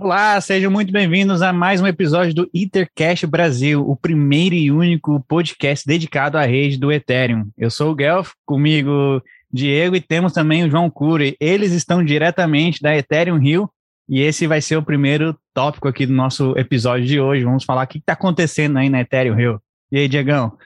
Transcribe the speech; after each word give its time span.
Olá, 0.00 0.40
sejam 0.40 0.70
muito 0.70 0.92
bem-vindos 0.92 1.42
a 1.42 1.52
mais 1.52 1.80
um 1.80 1.86
episódio 1.86 2.32
do 2.32 2.50
Ethercast 2.54 3.26
Brasil, 3.26 3.84
o 3.84 3.96
primeiro 3.96 4.54
e 4.54 4.70
único 4.70 5.18
podcast 5.26 5.84
dedicado 5.84 6.38
à 6.38 6.42
rede 6.42 6.78
do 6.78 6.92
Ethereum. 6.92 7.50
Eu 7.58 7.68
sou 7.68 7.90
o 7.90 7.94
Guelph, 7.96 8.30
comigo 8.46 9.20
Diego 9.52 9.96
e 9.96 10.00
temos 10.00 10.32
também 10.32 10.62
o 10.62 10.70
João 10.70 10.88
Cury. 10.88 11.36
Eles 11.40 11.72
estão 11.72 12.04
diretamente 12.04 12.80
da 12.80 12.96
Ethereum 12.96 13.38
Rio 13.38 13.68
e 14.08 14.20
esse 14.20 14.46
vai 14.46 14.62
ser 14.62 14.76
o 14.76 14.84
primeiro 14.84 15.36
tópico 15.52 15.88
aqui 15.88 16.06
do 16.06 16.12
nosso 16.12 16.56
episódio 16.56 17.04
de 17.04 17.20
hoje. 17.20 17.42
Vamos 17.42 17.64
falar 17.64 17.82
o 17.82 17.88
que 17.88 17.98
está 17.98 18.12
acontecendo 18.12 18.78
aí 18.78 18.88
na 18.88 19.00
Ethereum 19.00 19.34
Rio. 19.34 19.60
E 19.90 19.98
aí, 19.98 20.06
Diegão? 20.06 20.56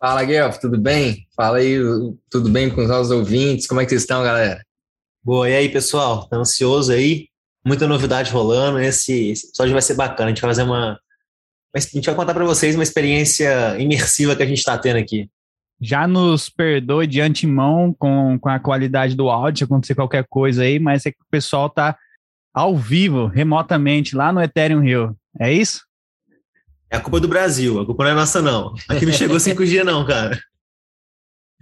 Fala, 0.00 0.24
Guelph, 0.24 0.56
tudo 0.56 0.80
bem? 0.80 1.26
Fala 1.36 1.58
aí, 1.58 1.76
tudo 2.30 2.48
bem 2.48 2.70
com 2.70 2.80
os 2.80 2.88
nossos 2.88 3.10
ouvintes? 3.10 3.66
Como 3.66 3.82
é 3.82 3.84
que 3.84 3.90
vocês 3.90 4.00
estão, 4.00 4.22
galera? 4.22 4.64
Boa, 5.22 5.50
e 5.50 5.54
aí, 5.54 5.68
pessoal? 5.68 6.26
Tá 6.26 6.38
ansioso 6.38 6.90
aí? 6.90 7.27
Muita 7.68 7.86
novidade 7.86 8.32
rolando. 8.32 8.80
Esse, 8.80 9.30
esse 9.30 9.48
episódio 9.48 9.72
vai 9.72 9.82
ser 9.82 9.94
bacana. 9.94 10.26
A 10.26 10.28
gente 10.30 10.40
vai 10.40 10.50
fazer 10.50 10.62
uma. 10.62 10.98
A 11.74 11.78
gente 11.78 12.06
vai 12.06 12.14
contar 12.14 12.34
para 12.34 12.44
vocês 12.44 12.74
uma 12.74 12.82
experiência 12.82 13.78
imersiva 13.78 14.34
que 14.34 14.42
a 14.42 14.46
gente 14.46 14.58
está 14.58 14.76
tendo 14.76 14.96
aqui. 14.96 15.30
Já 15.80 16.08
nos 16.08 16.48
perdoe 16.48 17.06
de 17.06 17.20
antemão 17.20 17.94
com, 17.96 18.36
com 18.40 18.48
a 18.48 18.58
qualidade 18.58 19.14
do 19.14 19.28
áudio, 19.28 19.58
se 19.58 19.64
acontecer 19.64 19.94
qualquer 19.94 20.26
coisa 20.28 20.62
aí, 20.62 20.80
mas 20.80 21.06
é 21.06 21.12
que 21.12 21.20
o 21.20 21.30
pessoal 21.30 21.70
tá 21.70 21.96
ao 22.52 22.76
vivo, 22.76 23.26
remotamente, 23.26 24.16
lá 24.16 24.32
no 24.32 24.42
Ethereum 24.42 24.80
Rio. 24.80 25.16
É 25.38 25.52
isso? 25.52 25.82
É 26.90 26.96
a 26.96 27.00
culpa 27.00 27.20
do 27.20 27.28
Brasil, 27.28 27.78
a 27.78 27.86
culpa 27.86 28.02
não 28.02 28.10
é 28.10 28.14
nossa, 28.14 28.42
não. 28.42 28.74
Aqui 28.88 29.06
não 29.06 29.12
chegou 29.12 29.36
5G, 29.36 29.84
não, 29.84 30.04
cara. 30.04 30.40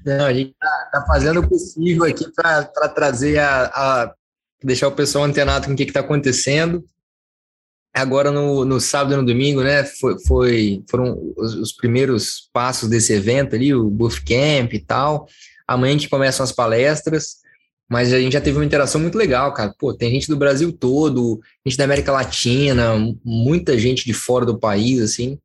Não, 0.05 0.25
a 0.25 0.33
gente 0.33 0.55
tá, 0.59 0.89
tá 0.93 1.05
fazendo 1.05 1.41
o 1.41 1.49
possível 1.49 2.05
aqui 2.05 2.25
para 2.33 2.89
trazer 2.89 3.39
a, 3.39 3.65
a 3.67 4.15
deixar 4.63 4.89
o 4.89 4.93
pessoal 4.93 5.25
antenado 5.25 5.67
com 5.67 5.73
o 5.73 5.77
que 5.77 5.85
está 5.85 6.01
acontecendo. 6.01 6.85
Agora, 7.95 8.31
no, 8.31 8.65
no 8.65 8.79
sábado 8.79 9.15
e 9.15 9.17
no 9.17 9.25
domingo, 9.25 9.63
né, 9.63 9.83
foi, 9.85 10.19
foi 10.27 10.85
foram 10.91 11.33
os, 11.35 11.55
os, 11.55 11.73
primeiros 11.73 12.51
passos 12.53 12.91
desse 12.91 13.15
evento 13.15 13.55
ali, 13.57 13.75
o 13.75 13.89
Buff 13.89 14.23
Camp 14.23 14.75
e 14.75 14.79
tal. 14.79 15.27
Amanhã 15.67 15.93
gente 15.93 16.11
começam 16.11 16.45
as 16.45 16.53
palestras, 16.53 17.37
mas 17.89 18.13
a 18.13 18.21
gente 18.21 18.35
já 18.35 18.41
teve 18.41 18.59
uma 18.59 18.67
interação 18.67 19.01
muito 19.01 19.17
legal, 19.17 19.53
cara. 19.55 19.75
Pô, 19.79 19.95
tem 19.95 20.11
gente 20.11 20.29
do 20.29 20.37
Brasil 20.37 20.71
todo, 20.73 21.41
gente 21.65 21.79
da 21.79 21.85
América 21.85 22.13
Latina, 22.13 22.93
muita 23.25 23.79
gente 23.79 24.05
de 24.05 24.13
fora 24.13 24.45
do 24.45 24.59
país, 24.59 25.01
assim. 25.01 25.39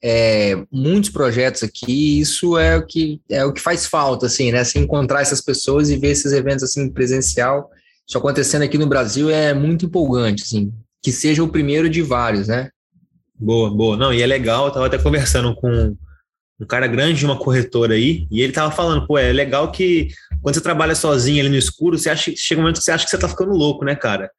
É, 0.00 0.54
muitos 0.70 1.10
projetos 1.10 1.64
aqui, 1.64 2.20
isso 2.20 2.56
é 2.56 2.76
o 2.76 2.86
que 2.86 3.20
é 3.28 3.44
o 3.44 3.52
que 3.52 3.60
faz 3.60 3.86
falta, 3.86 4.26
assim, 4.26 4.52
né? 4.52 4.62
Se 4.62 4.78
encontrar 4.78 5.22
essas 5.22 5.40
pessoas 5.40 5.90
e 5.90 5.96
ver 5.96 6.10
esses 6.10 6.32
eventos 6.32 6.62
assim 6.62 6.88
presencial 6.88 7.68
isso 8.08 8.16
acontecendo 8.16 8.62
aqui 8.62 8.78
no 8.78 8.86
Brasil 8.86 9.28
é 9.28 9.52
muito 9.52 9.84
empolgante, 9.84 10.42
assim, 10.42 10.72
que 11.02 11.12
seja 11.12 11.44
o 11.44 11.48
primeiro 11.48 11.90
de 11.90 12.00
vários, 12.00 12.48
né? 12.48 12.70
Boa, 13.38 13.70
boa. 13.70 13.96
Não, 13.96 14.14
e 14.14 14.22
é 14.22 14.26
legal, 14.26 14.66
eu 14.66 14.72
tava 14.72 14.86
até 14.86 14.96
conversando 14.96 15.54
com 15.54 15.94
um 16.60 16.66
cara 16.66 16.86
grande 16.86 17.18
de 17.18 17.26
uma 17.26 17.38
corretora 17.38 17.94
aí, 17.94 18.26
e 18.30 18.40
ele 18.40 18.52
tava 18.52 18.74
falando, 18.74 19.06
pô, 19.06 19.18
é 19.18 19.30
legal 19.30 19.70
que 19.70 20.08
quando 20.42 20.54
você 20.54 20.60
trabalha 20.60 20.94
sozinho 20.94 21.40
ali 21.40 21.50
no 21.50 21.56
escuro, 21.56 21.98
você 21.98 22.08
acha, 22.08 22.32
chega 22.34 22.60
um 22.60 22.62
momento 22.62 22.78
que 22.78 22.84
você 22.84 22.92
acha 22.92 23.04
que 23.04 23.10
você 23.10 23.18
tá 23.18 23.28
ficando 23.28 23.52
louco, 23.52 23.84
né, 23.84 23.94
cara? 23.94 24.30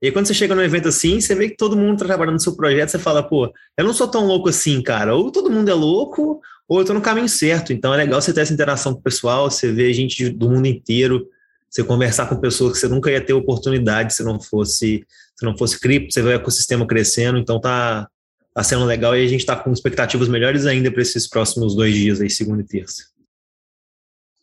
E 0.00 0.06
aí, 0.06 0.12
quando 0.12 0.26
você 0.26 0.34
chega 0.34 0.54
num 0.54 0.62
evento 0.62 0.88
assim, 0.88 1.20
você 1.20 1.34
vê 1.34 1.50
que 1.50 1.56
todo 1.56 1.76
mundo 1.76 1.98
tá 1.98 2.06
trabalhando 2.06 2.34
no 2.34 2.40
seu 2.40 2.56
projeto, 2.56 2.88
você 2.88 2.98
fala, 2.98 3.22
pô, 3.22 3.52
eu 3.76 3.84
não 3.84 3.92
sou 3.92 4.06
tão 4.06 4.26
louco 4.26 4.48
assim, 4.48 4.80
cara. 4.80 5.14
Ou 5.16 5.30
todo 5.30 5.50
mundo 5.50 5.68
é 5.68 5.74
louco, 5.74 6.40
ou 6.68 6.78
eu 6.78 6.84
tô 6.84 6.94
no 6.94 7.00
caminho 7.00 7.28
certo. 7.28 7.72
Então 7.72 7.92
é 7.92 7.96
legal 7.96 8.22
você 8.22 8.32
ter 8.32 8.42
essa 8.42 8.52
interação 8.52 8.94
com 8.94 9.00
o 9.00 9.02
pessoal, 9.02 9.50
você 9.50 9.72
vê 9.72 9.92
gente 9.92 10.30
do 10.30 10.48
mundo 10.48 10.66
inteiro 10.66 11.26
você 11.70 11.84
conversar 11.84 12.28
com 12.28 12.36
pessoas 12.36 12.72
que 12.72 12.78
você 12.78 12.88
nunca 12.88 13.10
ia 13.10 13.20
ter 13.20 13.32
oportunidade 13.32 14.14
se 14.14 14.22
não 14.22 14.40
fosse 14.40 15.04
se 15.38 15.46
não 15.46 15.56
fosse 15.56 15.78
cripto, 15.78 16.12
você 16.12 16.20
vê 16.20 16.30
o 16.30 16.32
ecossistema 16.32 16.84
crescendo, 16.84 17.38
então 17.38 17.60
tá, 17.60 18.08
tá 18.52 18.62
sendo 18.64 18.84
legal 18.84 19.16
e 19.16 19.24
a 19.24 19.28
gente 19.28 19.40
está 19.40 19.54
com 19.54 19.72
expectativas 19.72 20.26
melhores 20.26 20.66
ainda 20.66 20.90
para 20.90 21.00
esses 21.00 21.28
próximos 21.28 21.76
dois 21.76 21.94
dias 21.94 22.20
aí, 22.20 22.28
segunda 22.28 22.60
e 22.60 22.66
terça. 22.66 23.04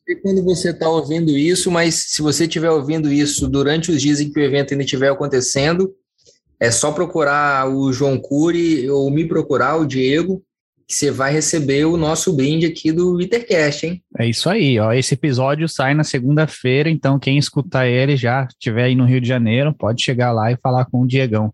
E 0.07 0.16
quando 0.16 0.41
você 0.41 0.69
está 0.69 0.88
ouvindo 0.88 1.31
isso, 1.31 1.69
mas 1.69 1.95
se 1.95 2.22
você 2.22 2.45
estiver 2.45 2.69
ouvindo 2.69 3.11
isso 3.11 3.45
durante 3.45 3.91
os 3.91 4.01
dias 4.01 4.21
em 4.21 4.31
que 4.31 4.39
o 4.39 4.44
evento 4.44 4.71
ainda 4.71 4.85
estiver 4.85 5.11
acontecendo, 5.11 5.94
é 6.59 6.71
só 6.71 6.94
procurar 6.94 7.67
o 7.69 7.91
João 7.91 8.17
Cury 8.17 8.89
ou 8.89 9.11
me 9.11 9.27
procurar, 9.27 9.75
o 9.75 9.85
Diego, 9.85 10.41
você 10.88 11.09
vai 11.09 11.34
receber 11.34 11.85
o 11.85 11.97
nosso 11.97 12.35
brinde 12.35 12.66
aqui 12.66 12.91
do 12.91 13.19
Intercast, 13.19 13.88
hein? 13.88 14.03
É 14.18 14.28
isso 14.28 14.50
aí, 14.50 14.79
ó. 14.79 14.94
Esse 14.94 15.16
episódio 15.16 15.68
sai 15.68 15.94
na 15.94 16.03
segunda-feira, 16.03 16.90
então 16.90 17.18
quem 17.18 17.38
escutar 17.38 17.88
ele 17.88 18.16
já 18.16 18.46
estiver 18.46 18.84
aí 18.84 18.95
no 18.95 19.06
Rio 19.06 19.19
de 19.19 19.28
Janeiro, 19.28 19.74
pode 19.74 20.03
chegar 20.03 20.31
lá 20.31 20.51
e 20.51 20.57
falar 20.57 20.85
com 20.85 21.01
o 21.01 21.07
Diegão. 21.07 21.53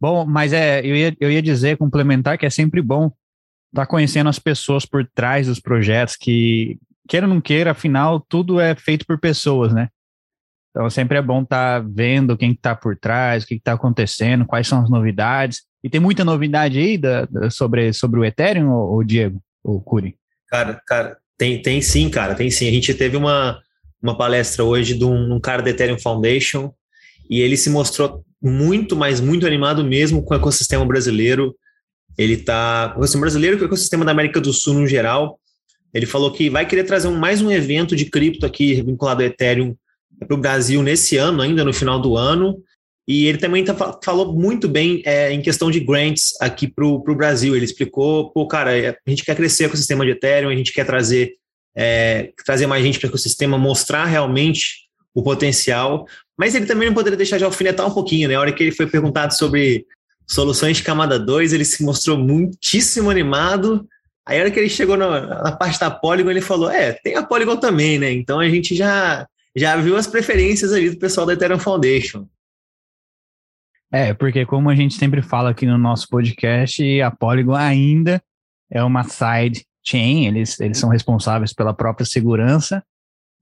Bom, 0.00 0.24
mas 0.24 0.52
é, 0.52 0.80
eu 0.80 0.96
ia, 0.96 1.16
eu 1.20 1.30
ia 1.30 1.42
dizer, 1.42 1.76
complementar, 1.76 2.38
que 2.38 2.46
é 2.46 2.50
sempre 2.50 2.80
bom 2.80 3.06
estar 3.72 3.82
tá 3.82 3.86
conhecendo 3.86 4.30
as 4.30 4.38
pessoas 4.38 4.86
por 4.86 5.06
trás 5.14 5.46
dos 5.46 5.60
projetos, 5.60 6.16
que, 6.16 6.78
queira 7.08 7.26
ou 7.26 7.34
não 7.34 7.40
queira, 7.40 7.72
afinal, 7.72 8.20
tudo 8.20 8.60
é 8.60 8.74
feito 8.74 9.04
por 9.04 9.18
pessoas, 9.18 9.74
né? 9.74 9.88
Então 10.70 10.88
sempre 10.88 11.18
é 11.18 11.22
bom 11.22 11.42
estar 11.42 11.82
tá 11.82 11.88
vendo 11.92 12.36
quem 12.36 12.52
está 12.52 12.74
por 12.74 12.96
trás, 12.96 13.42
o 13.42 13.46
que 13.46 13.54
está 13.54 13.72
acontecendo, 13.72 14.46
quais 14.46 14.68
são 14.68 14.80
as 14.80 14.88
novidades. 14.88 15.62
E 15.82 15.88
tem 15.88 16.00
muita 16.00 16.24
novidade 16.24 16.78
aí 16.78 16.98
da, 16.98 17.24
da 17.24 17.50
sobre, 17.50 17.92
sobre 17.92 18.20
o 18.20 18.24
Ethereum, 18.24 18.70
ou, 18.70 19.02
Diego, 19.02 19.42
ou 19.64 19.80
Curi? 19.80 20.16
Cara, 20.48 20.80
cara, 20.86 21.16
tem, 21.38 21.60
tem 21.62 21.80
sim, 21.80 22.10
cara, 22.10 22.34
tem 22.34 22.50
sim. 22.50 22.68
A 22.68 22.70
gente 22.70 22.92
teve 22.92 23.16
uma, 23.16 23.60
uma 24.02 24.16
palestra 24.16 24.64
hoje 24.64 24.94
de 24.94 25.04
um, 25.04 25.34
um 25.34 25.40
cara 25.40 25.62
da 25.62 25.70
Ethereum 25.70 25.98
Foundation 25.98 26.72
e 27.28 27.40
ele 27.40 27.56
se 27.56 27.70
mostrou 27.70 28.24
muito, 28.42 28.96
mas 28.96 29.20
muito 29.20 29.46
animado 29.46 29.84
mesmo 29.84 30.22
com 30.22 30.34
o 30.34 30.36
ecossistema 30.36 30.84
brasileiro. 30.84 31.54
Ele 32.18 32.36
com 32.36 32.52
o 32.52 32.92
ecossistema 32.96 33.22
brasileiro 33.22 33.56
com 33.56 33.64
o 33.64 33.66
ecossistema 33.66 34.04
da 34.04 34.12
América 34.12 34.40
do 34.40 34.52
Sul 34.52 34.74
no 34.74 34.86
geral. 34.86 35.38
Ele 35.94 36.06
falou 36.06 36.30
que 36.32 36.50
vai 36.50 36.66
querer 36.66 36.84
trazer 36.84 37.08
um, 37.08 37.16
mais 37.16 37.40
um 37.40 37.50
evento 37.50 37.96
de 37.96 38.04
cripto 38.04 38.46
aqui 38.46 38.82
vinculado 38.82 39.22
ao 39.22 39.28
Ethereum 39.28 39.74
para 40.26 40.34
o 40.34 40.40
Brasil 40.40 40.82
nesse 40.82 41.16
ano, 41.16 41.40
ainda 41.40 41.64
no 41.64 41.72
final 41.72 42.00
do 42.00 42.16
ano. 42.16 42.58
E 43.10 43.26
ele 43.26 43.38
também 43.38 43.64
tá, 43.64 43.74
falou 44.04 44.32
muito 44.32 44.68
bem 44.68 45.02
é, 45.04 45.32
em 45.32 45.42
questão 45.42 45.68
de 45.68 45.80
grants 45.80 46.30
aqui 46.40 46.68
para 46.68 46.86
o 46.86 47.16
Brasil. 47.16 47.56
Ele 47.56 47.64
explicou, 47.64 48.30
pô, 48.30 48.46
cara, 48.46 48.78
é, 48.78 48.90
a 48.90 49.10
gente 49.10 49.24
quer 49.24 49.34
crescer 49.34 49.66
com 49.66 49.74
o 49.74 49.76
sistema 49.76 50.04
de 50.04 50.12
Ethereum, 50.12 50.48
a 50.48 50.54
gente 50.54 50.72
quer 50.72 50.86
trazer, 50.86 51.32
é, 51.74 52.30
trazer 52.46 52.68
mais 52.68 52.84
gente 52.84 53.00
para 53.00 53.08
o 53.08 53.10
ecossistema, 53.10 53.58
mostrar 53.58 54.04
realmente 54.04 54.88
o 55.12 55.24
potencial. 55.24 56.06
Mas 56.38 56.54
ele 56.54 56.66
também 56.66 56.86
não 56.86 56.94
poderia 56.94 57.16
deixar 57.16 57.36
de 57.36 57.42
alfinetar 57.42 57.84
um 57.84 57.92
pouquinho, 57.92 58.28
né? 58.28 58.36
A 58.36 58.40
hora 58.42 58.52
que 58.52 58.62
ele 58.62 58.70
foi 58.70 58.86
perguntado 58.86 59.34
sobre 59.34 59.84
soluções 60.24 60.76
de 60.76 60.84
camada 60.84 61.18
2, 61.18 61.52
ele 61.52 61.64
se 61.64 61.82
mostrou 61.82 62.16
muitíssimo 62.16 63.10
animado. 63.10 63.88
Aí, 64.24 64.38
a 64.38 64.42
hora 64.42 64.52
que 64.52 64.60
ele 64.60 64.68
chegou 64.68 64.96
na, 64.96 65.42
na 65.42 65.50
parte 65.50 65.80
da 65.80 65.90
Polygon, 65.90 66.30
ele 66.30 66.40
falou: 66.40 66.70
É, 66.70 66.92
tem 66.92 67.16
a 67.16 67.24
Polygon 67.24 67.56
também, 67.56 67.98
né? 67.98 68.12
Então 68.12 68.38
a 68.38 68.48
gente 68.48 68.72
já, 68.72 69.26
já 69.56 69.74
viu 69.78 69.96
as 69.96 70.06
preferências 70.06 70.72
ali 70.72 70.90
do 70.90 70.96
pessoal 70.96 71.26
da 71.26 71.32
Ethereum 71.32 71.58
Foundation. 71.58 72.28
É, 73.92 74.14
porque 74.14 74.46
como 74.46 74.70
a 74.70 74.74
gente 74.74 74.94
sempre 74.94 75.20
fala 75.20 75.50
aqui 75.50 75.66
no 75.66 75.76
nosso 75.76 76.08
podcast, 76.08 77.00
a 77.00 77.10
Polygon 77.10 77.54
ainda 77.54 78.22
é 78.70 78.82
uma 78.84 79.02
side 79.02 79.64
chain, 79.84 80.26
eles, 80.26 80.60
eles 80.60 80.78
são 80.78 80.88
responsáveis 80.88 81.52
pela 81.52 81.74
própria 81.74 82.06
segurança, 82.06 82.84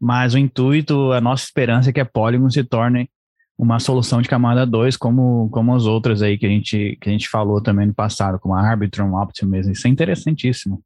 mas 0.01 0.33
o 0.33 0.39
intuito, 0.39 1.13
a 1.13 1.21
nossa 1.21 1.45
esperança 1.45 1.91
é 1.91 1.93
que 1.93 2.01
a 2.01 2.07
Polygon 2.07 2.49
se 2.49 2.65
torne 2.65 3.11
uma 3.59 3.79
solução 3.81 4.23
de 4.23 4.29
camada 4.29 4.65
2, 4.65 4.97
como, 4.97 5.51
como 5.51 5.75
as 5.75 5.85
outras 5.85 6.23
aí 6.23 6.39
que 6.39 6.47
a, 6.47 6.49
gente, 6.49 6.97
que 7.01 7.11
a 7.11 7.13
gente 7.13 7.29
falou 7.29 7.61
também 7.61 7.87
no 7.87 7.95
passado, 7.95 8.39
como 8.39 8.55
a 8.55 8.61
Arbitrum, 8.61 9.17
Optimism, 9.17 9.73
isso 9.73 9.87
é 9.87 9.91
interessantíssimo. 9.91 10.81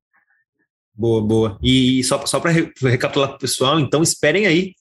Boa, 0.95 1.23
boa. 1.23 1.59
E 1.63 2.03
só, 2.03 2.25
só 2.27 2.41
para 2.41 2.51
recapitular 2.51 3.29
para 3.29 3.37
o 3.37 3.41
pessoal, 3.41 3.79
então 3.79 4.03
esperem 4.03 4.47
aí, 4.47 4.73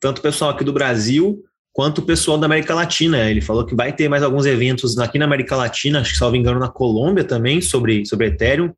tanto 0.00 0.18
o 0.18 0.22
pessoal 0.22 0.52
aqui 0.52 0.64
do 0.64 0.72
Brasil 0.72 1.44
quanto 1.72 1.98
o 1.98 2.02
pessoal 2.02 2.38
da 2.38 2.46
América 2.46 2.74
Latina. 2.74 3.30
Ele 3.30 3.40
falou 3.40 3.64
que 3.64 3.74
vai 3.74 3.92
ter 3.92 4.08
mais 4.08 4.22
alguns 4.22 4.46
eventos 4.46 4.98
aqui 4.98 5.18
na 5.18 5.24
América 5.24 5.56
Latina, 5.56 6.00
acho 6.00 6.12
que, 6.12 6.18
salvo 6.18 6.36
engano, 6.36 6.58
na 6.58 6.68
Colômbia 6.68 7.24
também, 7.24 7.60
sobre, 7.60 8.04
sobre 8.04 8.26
Ethereum, 8.26 8.72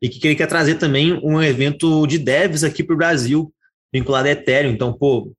e 0.00 0.08
que 0.08 0.26
ele 0.26 0.36
quer 0.36 0.48
trazer 0.48 0.76
também 0.76 1.18
um 1.22 1.40
evento 1.40 2.06
de 2.06 2.18
devs 2.18 2.64
aqui 2.64 2.82
para 2.82 2.94
o 2.94 2.98
Brasil, 2.98 3.52
vinculado 3.92 4.28
a 4.28 4.32
Ethereum. 4.32 4.72
Então, 4.72 4.92
pô, 4.92 5.32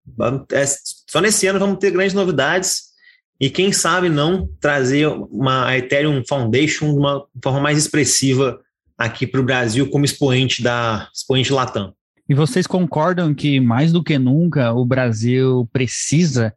é, 0.52 0.64
só 1.08 1.20
nesse 1.20 1.46
ano 1.48 1.60
vamos 1.60 1.80
ter 1.80 1.92
grandes 1.92 2.14
novidades 2.14 2.94
e 3.40 3.50
quem 3.50 3.74
sabe 3.74 4.08
não 4.08 4.48
trazer 4.62 5.08
uma 5.08 5.76
Ethereum 5.76 6.24
Foundation 6.28 6.94
de 6.94 7.00
uma 7.00 7.26
forma 7.44 7.60
mais 7.60 7.78
expressiva 7.78 8.60
aqui 8.98 9.28
para 9.28 9.42
o 9.42 9.44
Brasil 9.44 9.90
como 9.90 10.06
expoente 10.06 10.64
da 10.64 11.10
expoente 11.14 11.52
Latam. 11.52 11.94
E 12.30 12.34
vocês 12.34 12.66
concordam 12.66 13.34
que 13.34 13.60
mais 13.60 13.92
do 13.92 14.02
que 14.02 14.18
nunca 14.18 14.72
o 14.72 14.86
Brasil 14.86 15.68
precisa 15.74 16.54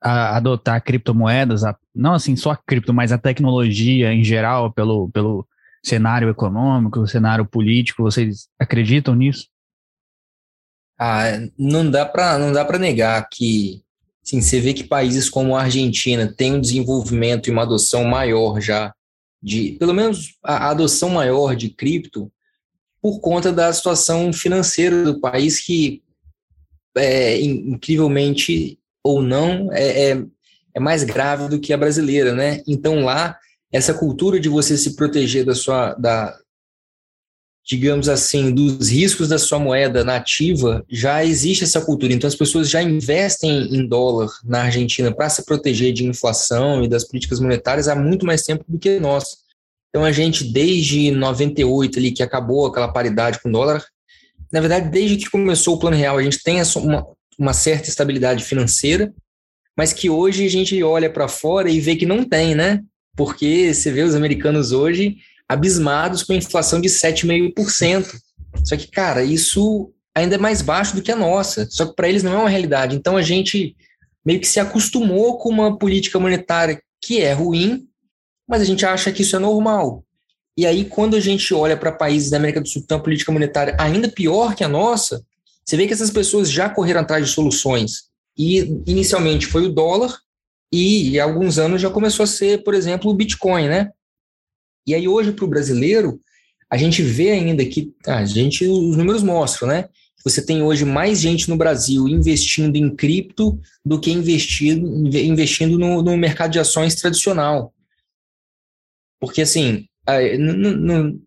a 0.00 0.36
adotar 0.36 0.82
criptomoedas, 0.82 1.64
a, 1.64 1.76
não 1.94 2.14
assim 2.14 2.36
só 2.36 2.52
a 2.52 2.56
cripto, 2.56 2.94
mas 2.94 3.12
a 3.12 3.18
tecnologia 3.18 4.12
em 4.12 4.22
geral, 4.22 4.72
pelo, 4.72 5.10
pelo 5.10 5.46
cenário 5.84 6.28
econômico, 6.28 7.06
cenário 7.06 7.44
político, 7.44 8.02
vocês 8.02 8.48
acreditam 8.58 9.14
nisso? 9.14 9.48
Ah, 10.98 11.24
não 11.56 11.88
dá 11.88 12.04
para 12.04 12.38
não 12.38 12.52
dá 12.52 12.64
para 12.64 12.78
negar 12.78 13.28
que 13.30 13.82
sim, 14.22 14.40
você 14.40 14.60
vê 14.60 14.74
que 14.74 14.82
países 14.82 15.30
como 15.30 15.56
a 15.56 15.62
Argentina 15.62 16.26
têm 16.26 16.54
um 16.54 16.60
desenvolvimento 16.60 17.48
e 17.48 17.52
uma 17.52 17.62
adoção 17.62 18.04
maior 18.04 18.60
já 18.60 18.92
de, 19.40 19.76
pelo 19.78 19.94
menos 19.94 20.36
a 20.42 20.70
adoção 20.70 21.10
maior 21.10 21.54
de 21.54 21.70
cripto 21.70 22.30
por 23.00 23.20
conta 23.20 23.52
da 23.52 23.72
situação 23.72 24.32
financeira 24.32 25.04
do 25.04 25.20
país 25.20 25.60
que 25.64 26.02
é, 26.96 27.40
incrivelmente 27.40 28.77
ou 29.08 29.22
não 29.22 29.72
é, 29.72 30.10
é, 30.10 30.24
é 30.74 30.80
mais 30.80 31.02
grave 31.04 31.48
do 31.48 31.58
que 31.58 31.72
a 31.72 31.78
brasileira, 31.78 32.34
né? 32.34 32.62
Então 32.66 33.00
lá 33.00 33.36
essa 33.72 33.94
cultura 33.94 34.40
de 34.40 34.48
você 34.48 34.76
se 34.76 34.96
proteger 34.96 35.44
da 35.44 35.54
sua 35.54 35.94
da 35.94 36.36
digamos 37.68 38.08
assim, 38.08 38.50
dos 38.50 38.88
riscos 38.88 39.28
da 39.28 39.38
sua 39.38 39.58
moeda 39.58 40.02
nativa, 40.02 40.82
já 40.88 41.22
existe 41.22 41.64
essa 41.64 41.82
cultura. 41.82 42.14
Então, 42.14 42.26
as 42.26 42.34
pessoas 42.34 42.70
já 42.70 42.82
investem 42.82 43.74
em 43.74 43.86
dólar 43.86 44.30
na 44.42 44.62
Argentina 44.62 45.14
para 45.14 45.28
se 45.28 45.44
proteger 45.44 45.92
de 45.92 46.06
inflação 46.06 46.82
e 46.82 46.88
das 46.88 47.04
políticas 47.04 47.40
monetárias 47.40 47.86
há 47.86 47.94
muito 47.94 48.24
mais 48.24 48.40
tempo 48.42 48.64
do 48.66 48.78
que 48.78 48.98
nós. 48.98 49.36
Então, 49.90 50.02
a 50.02 50.10
gente, 50.10 50.44
desde 50.44 51.10
98, 51.10 51.98
ali, 51.98 52.10
que 52.10 52.22
acabou 52.22 52.64
aquela 52.64 52.88
paridade 52.88 53.38
com 53.42 53.50
o 53.50 53.52
dólar, 53.52 53.84
na 54.50 54.60
verdade, 54.60 54.88
desde 54.88 55.18
que 55.18 55.30
começou 55.30 55.74
o 55.74 55.78
Plano 55.78 55.96
Real, 55.96 56.16
a 56.16 56.22
gente 56.22 56.42
tem 56.42 56.62
uma, 56.76 57.06
uma 57.38 57.52
certa 57.52 57.88
estabilidade 57.88 58.44
financeira, 58.44 59.12
mas 59.76 59.92
que 59.92 60.10
hoje 60.10 60.44
a 60.44 60.50
gente 60.50 60.82
olha 60.82 61.08
para 61.08 61.28
fora 61.28 61.70
e 61.70 61.78
vê 61.78 61.94
que 61.94 62.04
não 62.04 62.24
tem, 62.24 62.54
né? 62.54 62.82
Porque 63.16 63.72
você 63.72 63.92
vê 63.92 64.02
os 64.02 64.14
americanos 64.14 64.72
hoje 64.72 65.16
abismados 65.48 66.22
com 66.22 66.32
a 66.32 66.36
inflação 66.36 66.80
de 66.80 66.88
7,5%. 66.88 68.18
Só 68.64 68.76
que, 68.76 68.88
cara, 68.88 69.22
isso 69.22 69.92
ainda 70.14 70.34
é 70.34 70.38
mais 70.38 70.60
baixo 70.60 70.96
do 70.96 71.02
que 71.02 71.12
a 71.12 71.16
nossa. 71.16 71.66
Só 71.70 71.86
que 71.86 71.94
para 71.94 72.08
eles 72.08 72.22
não 72.22 72.32
é 72.32 72.36
uma 72.36 72.48
realidade. 72.48 72.96
Então 72.96 73.16
a 73.16 73.22
gente 73.22 73.76
meio 74.24 74.40
que 74.40 74.46
se 74.48 74.60
acostumou 74.60 75.38
com 75.38 75.48
uma 75.48 75.78
política 75.78 76.18
monetária 76.18 76.82
que 77.00 77.20
é 77.20 77.32
ruim, 77.32 77.86
mas 78.46 78.60
a 78.60 78.64
gente 78.64 78.84
acha 78.84 79.12
que 79.12 79.22
isso 79.22 79.36
é 79.36 79.38
normal. 79.38 80.04
E 80.56 80.66
aí, 80.66 80.84
quando 80.84 81.14
a 81.14 81.20
gente 81.20 81.54
olha 81.54 81.76
para 81.76 81.92
países 81.92 82.30
da 82.30 82.36
América 82.36 82.60
do 82.60 82.68
Sul 82.68 82.82
que 82.82 82.88
têm 82.88 82.96
uma 82.96 83.02
política 83.02 83.30
monetária 83.30 83.76
ainda 83.78 84.08
pior 84.08 84.56
que 84.56 84.64
a 84.64 84.68
nossa, 84.68 85.24
você 85.68 85.76
vê 85.76 85.86
que 85.86 85.92
essas 85.92 86.10
pessoas 86.10 86.50
já 86.50 86.70
correram 86.70 87.02
atrás 87.02 87.26
de 87.26 87.34
soluções. 87.34 88.04
E 88.38 88.60
inicialmente 88.86 89.46
foi 89.46 89.66
o 89.66 89.72
dólar, 89.72 90.18
e 90.72 91.20
há 91.20 91.24
alguns 91.24 91.58
anos 91.58 91.82
já 91.82 91.90
começou 91.90 92.24
a 92.24 92.26
ser, 92.26 92.64
por 92.64 92.72
exemplo, 92.72 93.10
o 93.10 93.14
Bitcoin, 93.14 93.68
né? 93.68 93.90
E 94.86 94.94
aí 94.94 95.06
hoje 95.06 95.30
para 95.30 95.44
o 95.44 95.48
brasileiro, 95.48 96.22
a 96.70 96.78
gente 96.78 97.02
vê 97.02 97.32
ainda 97.32 97.62
que 97.66 97.92
a 98.06 98.24
gente 98.24 98.66
os 98.66 98.96
números 98.96 99.22
mostram, 99.22 99.68
né? 99.68 99.90
Você 100.24 100.40
tem 100.40 100.62
hoje 100.62 100.86
mais 100.86 101.20
gente 101.20 101.50
no 101.50 101.56
Brasil 101.56 102.08
investindo 102.08 102.76
em 102.76 102.94
cripto 102.96 103.60
do 103.84 104.00
que 104.00 104.10
investindo, 104.10 105.14
investindo 105.18 105.78
no, 105.78 106.00
no 106.00 106.16
mercado 106.16 106.52
de 106.52 106.58
ações 106.58 106.94
tradicional. 106.94 107.74
Porque 109.20 109.42
assim, 109.42 109.86
não, 110.38 110.54
não, 110.54 111.20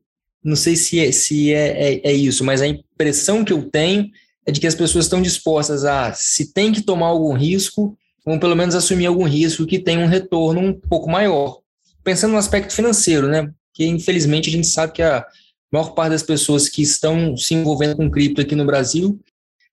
não 0.44 0.55
sei 0.55 0.75
se, 0.75 0.99
é, 0.99 1.11
se 1.11 1.53
é, 1.53 1.94
é, 1.94 2.09
é 2.09 2.13
isso, 2.13 2.44
mas 2.44 2.59
a 2.59 2.67
impressão 2.67 3.45
que 3.45 3.53
eu 3.53 3.69
tenho 3.69 4.09
é 4.51 4.53
de 4.53 4.59
que 4.59 4.68
as 4.68 4.75
pessoas 4.75 5.06
estão 5.06 5.21
dispostas 5.21 5.86
a, 5.86 6.13
se 6.13 6.53
tem 6.53 6.71
que 6.71 6.81
tomar 6.81 7.07
algum 7.07 7.33
risco, 7.33 7.98
vão 8.25 8.38
pelo 8.38 8.56
menos 8.56 8.75
assumir 8.75 9.06
algum 9.06 9.25
risco 9.25 9.65
que 9.65 9.80
tenha 9.80 10.00
um 10.00 10.07
retorno 10.07 10.62
um 10.62 10.74
pouco 10.74 11.09
maior 11.09 11.62
pensando 12.03 12.31
no 12.31 12.38
aspecto 12.38 12.74
financeiro, 12.74 13.27
né? 13.27 13.51
Que 13.74 13.86
infelizmente 13.86 14.50
a 14.50 14.51
gente 14.51 14.68
sabe 14.68 14.94
que 14.94 15.01
a 15.01 15.25
maior 15.71 15.94
parte 15.94 16.12
das 16.12 16.24
pessoas 16.24 16.68
que 16.68 16.81
estão 16.81 17.36
se 17.38 17.53
envolvendo 17.53 17.95
com 17.95 18.09
cripto 18.09 18.42
aqui 18.42 18.56
no 18.56 18.65
Brasil 18.65 19.19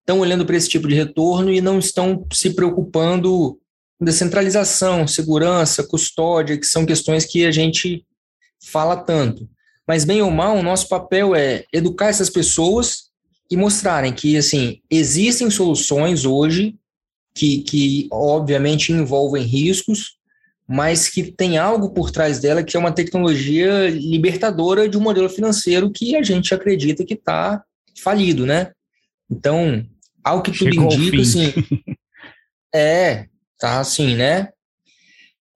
estão 0.00 0.20
olhando 0.20 0.46
para 0.46 0.56
esse 0.56 0.68
tipo 0.68 0.88
de 0.88 0.94
retorno 0.94 1.52
e 1.52 1.60
não 1.60 1.78
estão 1.78 2.26
se 2.32 2.50
preocupando 2.50 3.58
com 3.98 4.04
descentralização, 4.04 5.06
segurança, 5.06 5.84
custódia, 5.86 6.56
que 6.56 6.66
são 6.66 6.86
questões 6.86 7.24
que 7.24 7.44
a 7.44 7.50
gente 7.50 8.04
fala 8.62 8.96
tanto. 8.96 9.48
Mas 9.86 10.04
bem 10.04 10.22
ou 10.22 10.30
mal, 10.30 10.56
o 10.56 10.62
nosso 10.62 10.88
papel 10.88 11.34
é 11.34 11.64
educar 11.72 12.08
essas 12.08 12.30
pessoas 12.30 13.07
e 13.50 13.56
mostrarem 13.56 14.12
que 14.12 14.36
assim 14.36 14.80
existem 14.90 15.50
soluções 15.50 16.24
hoje 16.24 16.76
que, 17.34 17.62
que 17.62 18.08
obviamente 18.10 18.92
envolvem 18.92 19.44
riscos, 19.44 20.16
mas 20.66 21.08
que 21.08 21.22
tem 21.22 21.56
algo 21.56 21.90
por 21.90 22.10
trás 22.10 22.40
dela 22.40 22.62
que 22.62 22.76
é 22.76 22.80
uma 22.80 22.92
tecnologia 22.92 23.88
libertadora 23.88 24.88
de 24.88 24.98
um 24.98 25.00
modelo 25.00 25.28
financeiro 25.28 25.90
que 25.90 26.16
a 26.16 26.22
gente 26.22 26.52
acredita 26.52 27.04
que 27.04 27.14
está 27.14 27.62
falido, 28.02 28.44
né? 28.44 28.72
Então, 29.30 29.86
ao 30.22 30.42
que 30.42 30.52
tudo 30.52 30.72
Chegou 30.72 30.92
indica, 30.92 31.22
assim, 31.22 31.54
é, 32.74 33.26
tá 33.58 33.80
assim, 33.80 34.14
né? 34.14 34.48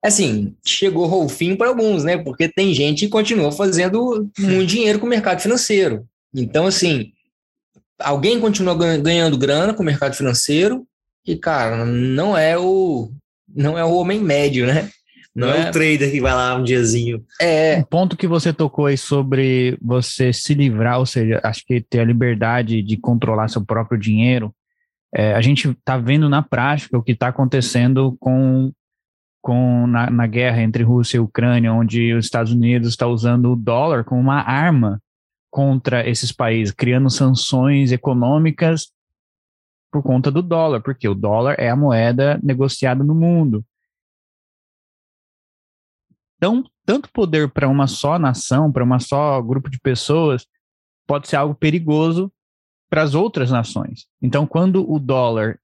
Assim, 0.03 0.55
chegou 0.65 1.05
ao 1.05 1.29
fim 1.29 1.55
para 1.55 1.69
alguns, 1.69 2.03
né? 2.03 2.17
Porque 2.17 2.49
tem 2.49 2.73
gente 2.73 3.05
que 3.05 3.11
continua 3.11 3.51
fazendo 3.51 4.29
muito 4.37 4.67
dinheiro 4.67 4.99
com 4.99 5.05
o 5.05 5.09
mercado 5.09 5.41
financeiro. 5.41 6.05
Então, 6.33 6.65
assim, 6.65 7.13
alguém 7.99 8.39
continua 8.39 8.75
ganhando 8.97 9.37
grana 9.37 9.73
com 9.73 9.83
o 9.83 9.85
mercado 9.85 10.15
financeiro 10.15 10.85
e, 11.25 11.35
cara, 11.35 11.85
não 11.85 12.37
é 12.37 12.57
o 12.57 13.11
não 13.55 13.77
é 13.77 13.83
o 13.83 13.93
homem 13.93 14.19
médio, 14.19 14.65
né? 14.65 14.89
Não, 15.35 15.47
não 15.47 15.53
é, 15.53 15.65
é 15.65 15.69
o 15.69 15.71
trader 15.71 16.11
que 16.11 16.21
vai 16.21 16.33
lá 16.33 16.55
um 16.55 16.63
diazinho. 16.63 17.23
É. 17.41 17.77
Um 17.77 17.83
ponto 17.83 18.17
que 18.17 18.27
você 18.27 18.53
tocou 18.53 18.85
aí 18.85 18.97
sobre 18.97 19.77
você 19.81 20.31
se 20.31 20.53
livrar, 20.53 20.99
ou 20.99 21.05
seja, 21.05 21.39
acho 21.43 21.63
que 21.65 21.81
ter 21.81 21.99
a 21.99 22.05
liberdade 22.05 22.81
de 22.81 22.97
controlar 22.97 23.47
seu 23.47 23.65
próprio 23.65 23.99
dinheiro. 23.99 24.53
É, 25.15 25.33
a 25.33 25.41
gente 25.41 25.69
está 25.69 25.97
vendo 25.97 26.29
na 26.29 26.41
prática 26.41 26.97
o 26.97 27.03
que 27.03 27.11
está 27.11 27.27
acontecendo 27.27 28.15
com, 28.19 28.71
com 29.41 29.87
na, 29.87 30.09
na, 30.09 30.27
guerra 30.27 30.61
entre 30.61 30.83
Rússia 30.83 31.17
e 31.17 31.19
Ucrânia, 31.19 31.73
onde 31.73 32.13
os 32.13 32.25
Estados 32.25 32.51
Unidos 32.51 32.89
está 32.89 33.07
usando 33.07 33.51
o 33.51 33.55
dólar 33.55 34.03
como 34.03 34.21
uma 34.21 34.41
arma 34.41 34.99
contra 35.53 36.09
esses 36.09 36.31
países, 36.31 36.73
criando 36.73 37.11
sanções 37.11 37.91
econômicas 37.91 38.91
por 39.91 40.01
conta 40.01 40.31
do 40.31 40.41
dólar, 40.41 40.81
porque 40.81 41.07
o 41.07 41.13
dólar 41.13 41.55
é 41.59 41.69
a 41.69 41.75
moeda 41.75 42.39
negociada 42.41 43.03
no 43.03 43.13
mundo 43.13 43.63
tão, 46.39 46.65
tanto 46.83 47.07
poder 47.11 47.51
para 47.51 47.69
uma 47.69 47.85
só 47.85 48.17
nação, 48.17 48.71
para 48.71 48.83
uma 48.83 48.99
só 48.99 49.39
grupo 49.43 49.69
de 49.69 49.79
pessoas, 49.79 50.47
pode 51.05 51.27
ser 51.27 51.35
algo 51.35 51.53
perigoso 51.53 52.33
para 52.89 53.03
as 53.03 53.13
outras 53.13 53.51
nações. 53.51 54.07
Então, 54.19 54.47
quando 54.47 54.83
o 54.91 54.97
dólar 54.97 55.59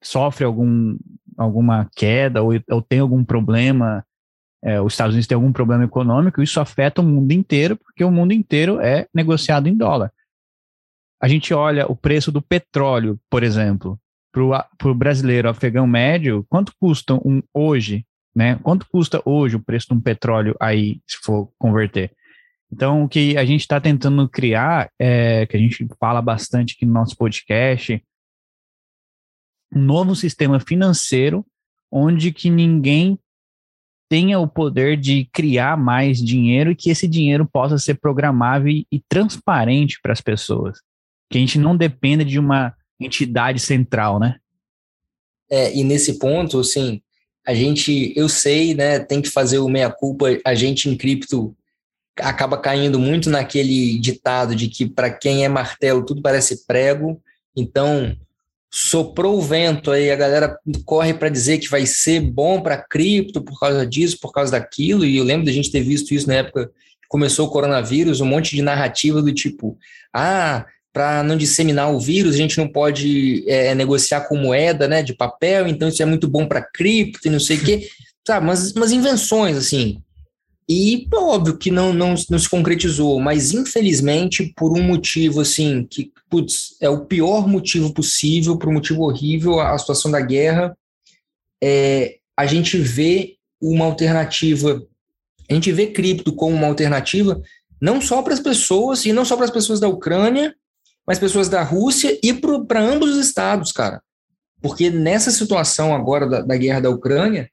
sofre 0.00 0.44
algum, 0.44 0.96
alguma 1.36 1.90
queda 1.96 2.44
ou, 2.44 2.52
ou 2.70 2.80
tem 2.80 3.00
algum 3.00 3.24
problema, 3.24 4.06
é, 4.62 4.80
os 4.80 4.92
Estados 4.92 5.14
Unidos 5.14 5.26
têm 5.26 5.34
algum 5.34 5.52
problema 5.52 5.84
econômico, 5.84 6.42
isso 6.42 6.60
afeta 6.60 7.00
o 7.00 7.04
mundo 7.04 7.32
inteiro, 7.32 7.76
porque 7.76 8.04
o 8.04 8.10
mundo 8.10 8.32
inteiro 8.32 8.80
é 8.80 9.06
negociado 9.14 9.68
em 9.68 9.76
dólar. 9.76 10.12
A 11.20 11.28
gente 11.28 11.54
olha 11.54 11.86
o 11.86 11.96
preço 11.96 12.32
do 12.32 12.42
petróleo, 12.42 13.18
por 13.30 13.42
exemplo, 13.42 13.98
para 14.32 14.90
o 14.90 14.94
brasileiro 14.94 15.48
afegão 15.48 15.86
médio, 15.86 16.44
quanto 16.48 16.72
custa 16.78 17.14
um, 17.14 17.42
hoje 17.52 18.06
né? 18.34 18.58
Quanto 18.62 18.86
custa 18.88 19.22
hoje 19.24 19.56
o 19.56 19.62
preço 19.62 19.88
de 19.88 19.94
um 19.94 20.00
petróleo 20.00 20.56
aí, 20.58 21.00
se 21.06 21.18
for 21.18 21.52
converter? 21.58 22.12
Então, 22.72 23.04
o 23.04 23.08
que 23.08 23.36
a 23.36 23.44
gente 23.44 23.60
está 23.60 23.78
tentando 23.80 24.26
criar, 24.28 24.90
é, 24.98 25.46
que 25.46 25.56
a 25.56 25.60
gente 25.60 25.86
fala 26.00 26.22
bastante 26.22 26.74
aqui 26.74 26.86
no 26.86 26.92
nosso 26.92 27.16
podcast, 27.16 28.02
um 29.74 29.80
novo 29.80 30.16
sistema 30.16 30.58
financeiro 30.58 31.44
onde 31.90 32.32
que 32.32 32.48
ninguém 32.48 33.18
tenha 34.12 34.38
o 34.38 34.46
poder 34.46 34.98
de 34.98 35.26
criar 35.32 35.74
mais 35.74 36.22
dinheiro 36.22 36.70
e 36.70 36.76
que 36.76 36.90
esse 36.90 37.08
dinheiro 37.08 37.48
possa 37.50 37.78
ser 37.78 37.94
programável 37.94 38.70
e, 38.70 39.02
transparente 39.08 39.98
para 40.02 40.12
as 40.12 40.20
pessoas. 40.20 40.80
Que 41.30 41.38
a 41.38 41.40
gente 41.40 41.58
não 41.58 41.74
dependa 41.74 42.22
de 42.22 42.38
uma 42.38 42.74
entidade 43.00 43.58
central, 43.58 44.20
né? 44.20 44.36
É, 45.50 45.74
e 45.74 45.82
nesse 45.82 46.18
ponto, 46.18 46.60
assim, 46.60 47.00
a 47.46 47.54
gente, 47.54 48.12
eu 48.14 48.28
sei, 48.28 48.74
né, 48.74 48.98
tem 48.98 49.22
que 49.22 49.30
fazer 49.30 49.60
o 49.60 49.68
meia-culpa, 49.68 50.26
a 50.44 50.54
gente 50.54 50.90
em 50.90 50.94
cripto 50.94 51.56
acaba 52.18 52.58
caindo 52.58 52.98
muito 52.98 53.30
naquele 53.30 53.98
ditado 53.98 54.54
de 54.54 54.68
que 54.68 54.86
para 54.86 55.10
quem 55.10 55.42
é 55.42 55.48
martelo 55.48 56.04
tudo 56.04 56.20
parece 56.20 56.66
prego, 56.66 57.18
então 57.56 58.14
soprou 58.72 59.36
o 59.36 59.42
vento 59.42 59.90
aí, 59.90 60.10
a 60.10 60.16
galera 60.16 60.56
corre 60.86 61.12
para 61.12 61.28
dizer 61.28 61.58
que 61.58 61.68
vai 61.68 61.84
ser 61.84 62.20
bom 62.20 62.62
para 62.62 62.78
cripto 62.78 63.42
por 63.42 63.60
causa 63.60 63.86
disso, 63.86 64.18
por 64.18 64.32
causa 64.32 64.52
daquilo, 64.52 65.04
e 65.04 65.18
eu 65.18 65.24
lembro 65.24 65.44
da 65.44 65.52
gente 65.52 65.70
ter 65.70 65.82
visto 65.82 66.14
isso 66.14 66.26
na 66.26 66.36
época 66.36 66.66
que 66.66 67.08
começou 67.08 67.46
o 67.46 67.50
coronavírus, 67.50 68.22
um 68.22 68.26
monte 68.26 68.56
de 68.56 68.62
narrativa 68.62 69.20
do 69.20 69.32
tipo, 69.32 69.76
ah, 70.14 70.64
para 70.90 71.22
não 71.22 71.36
disseminar 71.36 71.92
o 71.92 72.00
vírus, 72.00 72.34
a 72.34 72.38
gente 72.38 72.56
não 72.56 72.66
pode 72.66 73.44
é, 73.46 73.74
negociar 73.74 74.22
com 74.22 74.36
moeda 74.36 74.88
né, 74.88 75.02
de 75.02 75.14
papel, 75.14 75.68
então 75.68 75.88
isso 75.88 76.02
é 76.02 76.06
muito 76.06 76.26
bom 76.26 76.46
para 76.46 76.62
cripto 76.62 77.28
e 77.28 77.30
não 77.30 77.40
sei 77.40 77.58
o 77.58 77.64
quê. 77.64 77.88
Sabe, 78.26 78.46
umas, 78.46 78.72
umas 78.72 78.92
invenções, 78.92 79.56
assim. 79.56 80.00
E 80.68 81.08
óbvio 81.12 81.58
que 81.58 81.70
não, 81.70 81.92
não, 81.92 82.14
não 82.30 82.38
se 82.38 82.48
concretizou, 82.48 83.20
mas 83.20 83.52
infelizmente, 83.52 84.52
por 84.56 84.76
um 84.76 84.82
motivo 84.82 85.40
assim, 85.40 85.84
que 85.84 86.12
putz, 86.30 86.76
é 86.80 86.88
o 86.88 87.04
pior 87.04 87.46
motivo 87.46 87.92
possível, 87.92 88.56
por 88.56 88.68
um 88.68 88.74
motivo 88.74 89.02
horrível, 89.02 89.60
a 89.60 89.76
situação 89.76 90.10
da 90.10 90.20
guerra, 90.20 90.76
é, 91.62 92.18
a 92.36 92.46
gente 92.46 92.78
vê 92.78 93.36
uma 93.60 93.84
alternativa, 93.84 94.82
a 95.50 95.54
gente 95.54 95.70
vê 95.72 95.88
cripto 95.88 96.34
como 96.34 96.56
uma 96.56 96.68
alternativa 96.68 97.40
não 97.80 98.00
só 98.00 98.22
para 98.22 98.32
as 98.32 98.38
pessoas, 98.38 99.04
e 99.04 99.12
não 99.12 99.24
só 99.24 99.34
para 99.34 99.46
as 99.46 99.50
pessoas 99.50 99.80
da 99.80 99.88
Ucrânia, 99.88 100.54
mas 101.04 101.18
pessoas 101.18 101.48
da 101.48 101.64
Rússia 101.64 102.16
e 102.22 102.32
para 102.32 102.80
ambos 102.80 103.10
os 103.10 103.26
estados, 103.26 103.72
cara. 103.72 104.00
Porque 104.60 104.88
nessa 104.88 105.32
situação 105.32 105.92
agora 105.92 106.28
da, 106.28 106.40
da 106.42 106.56
guerra 106.56 106.82
da 106.82 106.90
Ucrânia, 106.90 107.50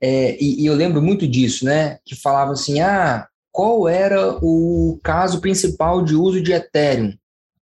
é, 0.00 0.36
e, 0.42 0.62
e, 0.62 0.66
eu 0.66 0.74
lembro 0.74 1.02
muito 1.02 1.26
disso, 1.26 1.64
né? 1.64 1.98
Que 2.04 2.14
falava 2.14 2.52
assim: 2.52 2.80
ah, 2.80 3.26
qual 3.50 3.88
era 3.88 4.36
o 4.42 5.00
caso 5.02 5.40
principal 5.40 6.04
de 6.04 6.14
uso 6.14 6.40
de 6.40 6.52
Ethereum 6.52 7.14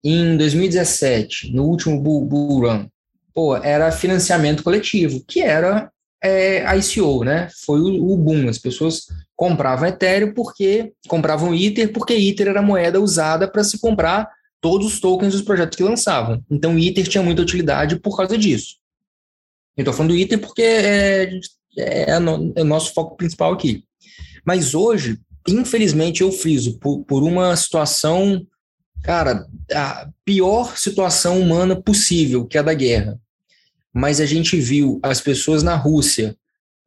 em 0.03 0.37
2017, 0.37 1.53
no 1.53 1.65
último 1.65 2.01
bull, 2.01 2.25
bull 2.25 2.61
run? 2.61 2.89
Pô, 3.33 3.57
era 3.57 3.91
financiamento 3.93 4.63
coletivo, 4.63 5.25
que 5.27 5.41
era 5.41 5.91
é, 6.23 6.65
ICO, 6.79 7.25
né? 7.25 7.49
Foi 7.65 7.81
o, 7.81 8.13
o, 8.13 8.17
boom. 8.17 8.49
As 8.49 8.59
pessoas 8.59 9.07
compravam 9.37 9.89
Ethereum 9.89 10.33
porque 10.33 10.93
compravam 11.07 11.55
Ether, 11.55 11.93
porque 11.93 12.15
Ether 12.15 12.49
era 12.49 12.63
moeda 12.63 13.01
usada 13.01 13.47
para 13.47 13.63
se 13.63 13.79
comprar 13.79 14.29
todos 14.61 14.87
os 14.87 15.01
tokens 15.01 15.33
dos 15.33 15.43
projetos 15.43 15.77
que 15.77 15.83
lançavam. 15.83 16.43
Então, 16.51 16.79
Ether 16.79 17.07
tinha 17.07 17.23
muita 17.23 17.43
utilidade 17.43 17.97
por 17.97 18.17
causa 18.17 18.39
disso. 18.39 18.77
Eu 19.77 19.83
estou 19.83 19.93
falando 19.93 20.13
do 20.13 20.19
Ether 20.19 20.39
porque 20.39 20.63
é, 20.63 21.39
é, 21.79 22.19
no, 22.19 22.53
é 22.57 22.63
o 22.63 22.67
nosso 22.67 22.93
foco 22.93 23.17
principal 23.17 23.53
aqui. 23.53 23.85
Mas 24.45 24.75
hoje, 24.75 25.19
infelizmente, 25.49 26.23
eu 26.23 26.31
friso 26.31 26.79
por, 26.79 27.05
por 27.05 27.23
uma 27.23 27.55
situação, 27.57 28.47
cara, 29.03 29.47
a 29.73 30.09
pior 30.25 30.77
situação 30.77 31.41
humana 31.41 31.81
possível, 31.81 32.47
que 32.47 32.57
é 32.57 32.61
a 32.61 32.65
da 32.65 32.75
guerra 32.75 33.19
mas 33.95 34.21
a 34.21 34.27
gente 34.27 34.61
viu 34.61 34.99
as 35.03 35.21
pessoas 35.21 35.63
na 35.63 35.77
Rússia 35.77 36.37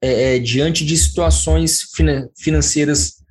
é, 0.01 0.35
é, 0.35 0.39
diante 0.39 0.83
de 0.83 0.97
situações 0.97 1.83
finan 1.95 2.27
financeiras 2.37 3.23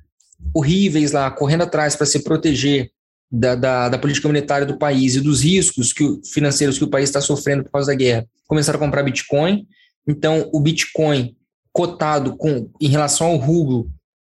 horríveis 0.53 1.11
lá, 1.11 1.29
correndo 1.29 1.61
atrás 1.61 1.95
para 1.95 2.07
se 2.07 2.23
proteger 2.23 2.89
da, 3.31 3.53
da, 3.53 3.89
da, 3.89 3.99
política 3.99 4.27
monetária 4.27 4.65
do 4.65 4.77
país 4.77 5.15
e 5.15 5.21
dos 5.21 5.43
riscos 5.43 5.93
que, 5.93 6.03
financeiros 6.33 6.77
que 6.77 6.83
o 6.83 6.89
país 6.89 7.09
está 7.09 7.21
sofrendo 7.21 7.63
por 7.63 7.71
causa 7.71 7.87
da 7.87 7.95
guerra, 7.95 8.25
começaram 8.47 8.77
a 8.77 8.81
comprar 8.83 9.03
Bitcoin. 9.03 9.67
Então, 10.07 10.49
o 10.53 10.59
Bitcoin 10.59 11.35
cotado 11.77 12.35
com, 12.35 12.71
em 12.81 12.87
relação 12.87 13.27
ao 13.27 13.37
rublo 13.37 13.87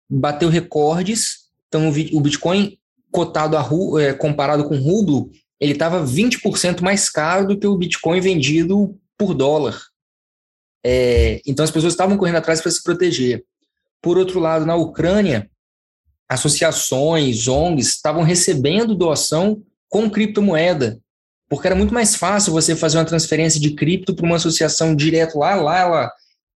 bateu 0.09 0.49
recordes. 0.49 1.47
Então, 1.69 1.87
o, 1.87 2.19
Bitcoin 2.19 2.77
cotado 3.09 3.55
a, 3.55 3.65
é, 4.01 4.11
comparado 4.11 4.65
com 4.65 4.75
o 4.75 4.81
rublo, 4.81 5.31
ele 5.57 5.71
estava 5.71 6.05
20% 6.05 6.81
mais 6.81 7.09
caro 7.09 7.47
do 7.47 7.57
que 7.57 7.65
o 7.65 7.77
Bitcoin 7.77 8.19
vendido 8.19 8.99
por 9.17 9.33
dólar. 9.33 9.81
É, 10.85 11.41
então 11.47 11.63
as 11.63 11.71
pessoas 11.71 11.93
estavam 11.93 12.17
correndo 12.17 12.35
atrás 12.35 12.59
para 12.59 12.69
se 12.69 12.83
proteger. 12.83 13.45
Por 14.01 14.17
outro 14.17 14.41
lado, 14.41 14.65
na 14.65 14.75
Ucrânia, 14.75 15.49
associações, 16.27 17.47
ONGs 17.47 17.87
estavam 17.87 18.23
recebendo 18.23 18.93
doação 18.93 19.63
com 19.87 20.09
criptomoeda, 20.09 20.99
porque 21.47 21.67
era 21.67 21.77
muito 21.77 21.93
mais 21.93 22.13
fácil 22.13 22.51
você 22.51 22.75
fazer 22.75 22.97
uma 22.97 23.05
transferência 23.05 23.57
de 23.57 23.73
cripto 23.73 24.13
para 24.13 24.25
uma 24.25 24.35
associação 24.35 24.93
direto 24.93 25.39
lá, 25.39 25.55
lá 25.55 25.79
ela 25.79 26.11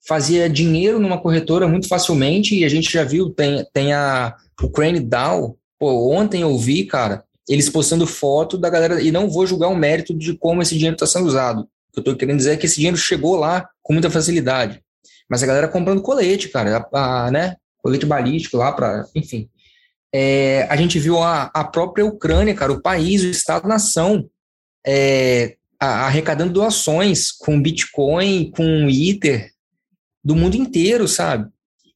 fazia 0.08 0.50
dinheiro 0.50 1.00
numa 1.00 1.20
corretora 1.20 1.68
muito 1.68 1.88
facilmente 1.88 2.56
e 2.56 2.65
a 2.65 2.70
gente 2.70 2.91
já 2.91 3.03
viu, 3.03 3.29
tem, 3.29 3.65
tem 3.74 3.94
a 3.94 4.36
Ukraine 4.62 5.00
DAO, 5.00 5.58
pô, 5.77 6.13
ontem 6.13 6.41
eu 6.41 6.58
vi, 6.58 6.86
cara, 6.86 7.24
eles 7.48 7.70
postando 7.70 8.06
foto 8.06 8.58
da 8.58 8.70
galera, 8.70 9.01
e 9.01 9.12
não 9.12 9.29
vou 9.29 9.46
julgar 9.46 9.70
o 9.70 9.75
mérito 9.75 10.13
de 10.13 10.36
como 10.36 10.62
esse 10.62 10.75
dinheiro 10.75 10.96
está 10.96 11.08
sendo 11.08 11.27
usado, 11.27 11.62
o 11.62 11.94
que 11.94 12.00
eu 12.00 12.01
estou 12.01 12.15
querendo 12.15 12.38
dizer 12.38 12.53
é 12.53 12.58
que 12.58 12.65
esse 12.65 12.75
dinheiro 12.75 12.98
chegou 12.98 13.36
lá 13.36 13.68
com 13.82 13.94
muita 13.94 14.12
facilidade. 14.12 14.82
Mas 15.29 15.44
a 15.44 15.48
galera 15.48 15.68
comprando 15.68 16.01
colete, 16.01 16.50
cara, 16.50 16.88
a, 16.91 17.25
a, 17.25 17.32
né? 17.32 17.56
Colete 17.77 18.06
balístico 18.06 18.58
lá 18.58 18.72
para, 18.72 19.06
enfim. 19.15 19.50
É, 20.13 20.68
a 20.70 20.75
gente 20.75 21.00
viu 21.00 21.22
a, 21.22 21.51
a 21.53 21.63
própria 21.63 22.06
Ucrânia, 22.06 22.56
cara, 22.56 22.72
o 22.72 22.82
país, 22.82 23.24
o 23.24 23.29
Estado-nação, 23.29 24.27
é, 24.86 25.56
arrecadando 25.79 26.51
doações 26.51 27.32
com 27.32 27.62
Bitcoin, 27.62 28.51
com 28.51 28.89
Ether, 28.89 29.51
do 30.23 30.35
mundo 30.35 30.55
inteiro, 30.55 31.07
sabe? 31.07 31.49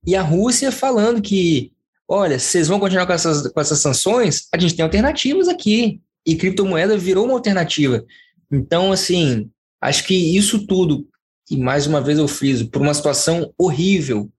E 0.05 0.15
a 0.15 0.21
Rússia 0.21 0.71
falando 0.71 1.21
que, 1.21 1.71
olha, 2.07 2.39
vocês 2.39 2.67
vão 2.67 2.79
continuar 2.79 3.05
com 3.05 3.13
essas, 3.13 3.47
com 3.47 3.59
essas 3.59 3.79
sanções? 3.79 4.47
A 4.53 4.57
gente 4.57 4.75
tem 4.75 4.83
alternativas 4.83 5.47
aqui. 5.47 6.01
E 6.25 6.35
criptomoeda 6.35 6.97
virou 6.97 7.25
uma 7.25 7.33
alternativa. 7.33 8.03
Então, 8.49 8.93
assim, 8.93 9.51
Acho 9.83 10.05
que 10.05 10.15
isso 10.15 10.65
tudo, 10.65 11.05
e 11.51 11.57
mais 11.57 11.85
uma 11.85 11.99
vez 11.99 12.17
eu 12.17 12.25
friso, 12.25 12.69
por 12.69 12.81
uma 12.81 12.93
situação 12.93 13.53
horrível, 13.57 14.31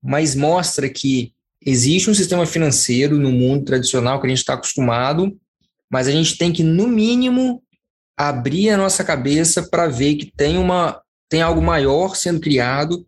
mas 0.00 0.36
mostra 0.36 0.88
que 0.88 1.32
existe 1.60 2.08
um 2.08 2.14
sistema 2.14 2.46
financeiro 2.46 3.18
no 3.18 3.32
mundo 3.32 3.64
tradicional 3.64 4.20
que 4.20 4.26
a 4.26 4.28
gente 4.28 4.38
está 4.38 4.54
acostumado, 4.54 5.36
mas 5.90 6.06
a 6.06 6.12
gente 6.12 6.38
tem 6.38 6.52
que, 6.52 6.62
no 6.62 6.86
mínimo, 6.86 7.64
abrir 8.16 8.70
a 8.70 8.76
nossa 8.76 9.02
cabeça 9.02 9.68
para 9.68 9.88
ver 9.88 10.14
que 10.14 10.30
tem, 10.36 10.56
uma, 10.56 11.02
tem 11.28 11.42
algo 11.42 11.60
maior 11.60 12.14
sendo 12.14 12.38
criado, 12.38 13.04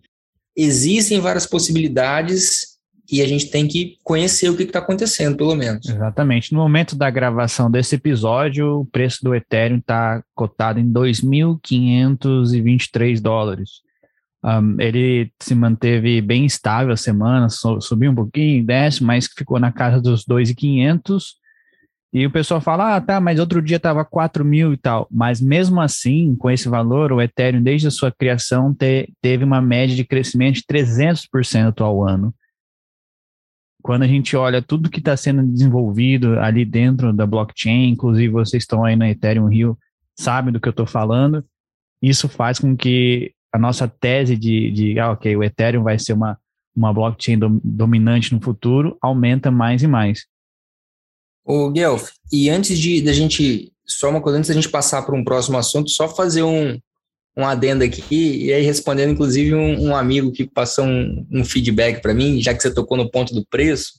existem 0.58 1.20
várias 1.20 1.46
possibilidades 1.46 2.76
e 3.10 3.22
a 3.22 3.26
gente 3.26 3.50
tem 3.50 3.66
que 3.66 3.96
conhecer 4.04 4.50
o 4.50 4.56
que 4.56 4.64
está 4.64 4.80
acontecendo, 4.80 5.34
pelo 5.36 5.54
menos. 5.54 5.88
Exatamente. 5.88 6.52
No 6.52 6.58
momento 6.58 6.94
da 6.94 7.08
gravação 7.08 7.70
desse 7.70 7.94
episódio, 7.94 8.80
o 8.80 8.84
preço 8.84 9.24
do 9.24 9.34
Ethereum 9.34 9.78
está 9.78 10.22
cotado 10.34 10.78
em 10.78 10.92
2.523 10.92 13.18
dólares. 13.20 13.80
Um, 14.44 14.78
ele 14.78 15.32
se 15.40 15.54
manteve 15.54 16.20
bem 16.20 16.44
estável 16.44 16.92
a 16.92 16.96
semana, 16.96 17.48
subiu 17.48 18.10
um 18.10 18.14
pouquinho, 18.14 18.66
desce, 18.66 19.02
mas 19.02 19.26
ficou 19.26 19.58
na 19.58 19.72
casa 19.72 20.02
dos 20.02 20.26
2.500. 20.26 21.38
E 22.12 22.24
o 22.24 22.30
pessoal 22.30 22.60
fala, 22.60 22.96
ah, 22.96 23.00
tá, 23.00 23.20
mas 23.20 23.38
outro 23.38 23.60
dia 23.60 23.76
estava 23.76 24.04
4 24.04 24.44
mil 24.44 24.72
e 24.72 24.76
tal. 24.78 25.06
Mas 25.10 25.40
mesmo 25.40 25.80
assim, 25.80 26.34
com 26.36 26.50
esse 26.50 26.68
valor, 26.68 27.12
o 27.12 27.20
Ethereum, 27.20 27.62
desde 27.62 27.88
a 27.88 27.90
sua 27.90 28.10
criação, 28.10 28.74
te, 28.74 29.12
teve 29.20 29.44
uma 29.44 29.60
média 29.60 29.94
de 29.94 30.04
crescimento 30.04 30.56
de 30.56 30.62
300% 30.62 31.82
ao 31.82 32.06
ano 32.06 32.34
quando 33.82 34.02
a 34.02 34.06
gente 34.06 34.36
olha 34.36 34.60
tudo 34.60 34.90
que 34.90 34.98
está 34.98 35.16
sendo 35.16 35.42
desenvolvido 35.42 36.38
ali 36.40 36.64
dentro 36.64 37.12
da 37.12 37.26
blockchain, 37.26 37.88
inclusive 37.88 38.28
vocês 38.28 38.62
estão 38.62 38.84
aí 38.84 38.96
na 38.96 39.08
Ethereum 39.08 39.46
Rio, 39.46 39.78
sabem 40.14 40.52
do 40.52 40.60
que 40.60 40.68
eu 40.68 40.72
estou 40.72 40.86
falando, 40.86 41.44
isso 42.02 42.28
faz 42.28 42.58
com 42.58 42.76
que 42.76 43.32
a 43.52 43.58
nossa 43.58 43.88
tese 43.88 44.36
de, 44.36 44.70
de 44.70 45.00
ah, 45.00 45.12
ok, 45.12 45.34
o 45.36 45.42
Ethereum 45.42 45.82
vai 45.82 45.98
ser 45.98 46.12
uma, 46.12 46.38
uma 46.76 46.92
blockchain 46.92 47.38
do, 47.38 47.60
dominante 47.64 48.34
no 48.34 48.40
futuro, 48.42 48.96
aumenta 49.00 49.50
mais 49.50 49.82
e 49.82 49.86
mais. 49.86 50.26
O 51.50 51.70
Guelph, 51.70 52.10
e 52.30 52.50
antes 52.50 52.78
de 52.78 53.00
da 53.00 53.10
gente, 53.10 53.72
só 53.86 54.10
uma 54.10 54.20
coisa, 54.20 54.36
antes 54.36 54.48
da 54.48 54.54
gente 54.54 54.68
passar 54.68 55.00
para 55.00 55.16
um 55.16 55.24
próximo 55.24 55.56
assunto, 55.56 55.88
só 55.88 56.06
fazer 56.06 56.42
um, 56.42 56.78
um 57.34 57.46
adendo 57.46 57.82
aqui, 57.82 58.44
e 58.44 58.52
aí 58.52 58.62
respondendo, 58.62 59.12
inclusive, 59.12 59.54
um, 59.54 59.88
um 59.88 59.96
amigo 59.96 60.30
que 60.30 60.44
passou 60.46 60.84
um, 60.84 61.26
um 61.32 61.42
feedback 61.46 62.02
para 62.02 62.12
mim, 62.12 62.42
já 62.42 62.52
que 62.52 62.62
você 62.62 62.70
tocou 62.70 62.98
no 62.98 63.10
ponto 63.10 63.34
do 63.34 63.46
preço, 63.46 63.94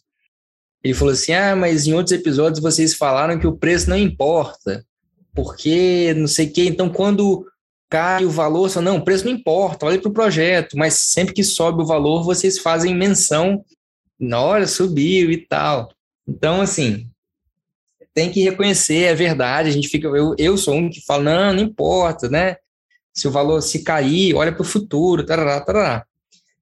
ele 0.84 0.94
falou 0.94 1.12
assim: 1.12 1.34
ah, 1.34 1.56
mas 1.56 1.88
em 1.88 1.94
outros 1.94 2.12
episódios 2.12 2.62
vocês 2.62 2.94
falaram 2.94 3.40
que 3.40 3.48
o 3.48 3.58
preço 3.58 3.90
não 3.90 3.98
importa, 3.98 4.86
porque 5.34 6.14
não 6.16 6.28
sei 6.28 6.46
o 6.46 6.54
quê, 6.54 6.66
então 6.66 6.88
quando 6.88 7.48
cai 7.90 8.26
o 8.26 8.30
valor, 8.30 8.70
você 8.70 8.80
não, 8.80 8.98
o 8.98 9.04
preço 9.04 9.26
não 9.26 9.32
importa, 9.32 9.88
olha 9.88 10.00
para 10.00 10.10
o 10.10 10.14
projeto, 10.14 10.78
mas 10.78 10.94
sempre 10.94 11.34
que 11.34 11.44
sobe 11.44 11.82
o 11.82 11.86
valor, 11.86 12.24
vocês 12.24 12.60
fazem 12.60 12.94
menção, 12.94 13.66
na 14.20 14.40
hora 14.40 14.68
subiu 14.68 15.32
e 15.32 15.38
tal. 15.48 15.90
Então, 16.28 16.62
assim, 16.62 17.09
tem 18.14 18.32
que 18.32 18.42
reconhecer, 18.42 19.04
é 19.04 19.16
verdade, 19.16 19.70
a 19.70 19.72
gente 19.72 19.88
fica, 19.88 20.08
eu, 20.08 20.36
eu 20.38 20.58
sou 20.58 20.76
um 20.76 20.90
que 20.90 21.04
fala, 21.06 21.24
não, 21.24 21.54
não 21.54 21.64
importa, 21.64 22.30
né? 22.30 22.58
se 23.20 23.28
o 23.28 23.32
valor 23.32 23.62
se 23.62 23.84
cair, 23.84 24.34
olha 24.36 24.52
para 24.52 24.62
o 24.62 24.66
futuro, 24.66 25.26
tarará, 25.26 25.60
tarará. 25.62 26.06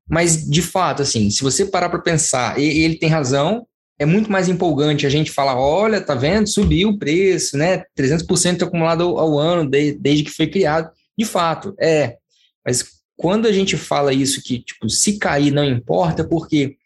Mas, 0.09 0.49
de 0.49 0.61
fato, 0.61 1.01
assim, 1.01 1.29
se 1.29 1.43
você 1.43 1.65
parar 1.65 1.89
para 1.89 1.99
pensar, 1.99 2.59
e 2.59 2.63
ele 2.83 2.97
tem 2.97 3.09
razão, 3.09 3.67
é 3.99 4.05
muito 4.05 4.31
mais 4.31 4.47
empolgante 4.47 5.05
a 5.05 5.09
gente 5.09 5.31
falar, 5.31 5.59
olha, 5.59 6.01
tá 6.01 6.15
vendo, 6.15 6.47
subiu 6.47 6.89
o 6.89 6.97
preço, 6.97 7.57
né, 7.57 7.83
300% 7.97 8.63
acumulado 8.63 9.03
ao, 9.03 9.19
ao 9.19 9.39
ano 9.39 9.69
de, 9.69 9.93
desde 9.93 10.23
que 10.23 10.31
foi 10.31 10.47
criado. 10.47 10.89
De 11.17 11.25
fato, 11.25 11.75
é. 11.79 12.17
Mas 12.65 12.85
quando 13.15 13.47
a 13.47 13.51
gente 13.51 13.75
fala 13.75 14.13
isso 14.13 14.41
que, 14.41 14.59
tipo, 14.59 14.89
se 14.89 15.17
cair 15.17 15.51
não 15.51 15.65
importa, 15.65 16.23
porque 16.23 16.77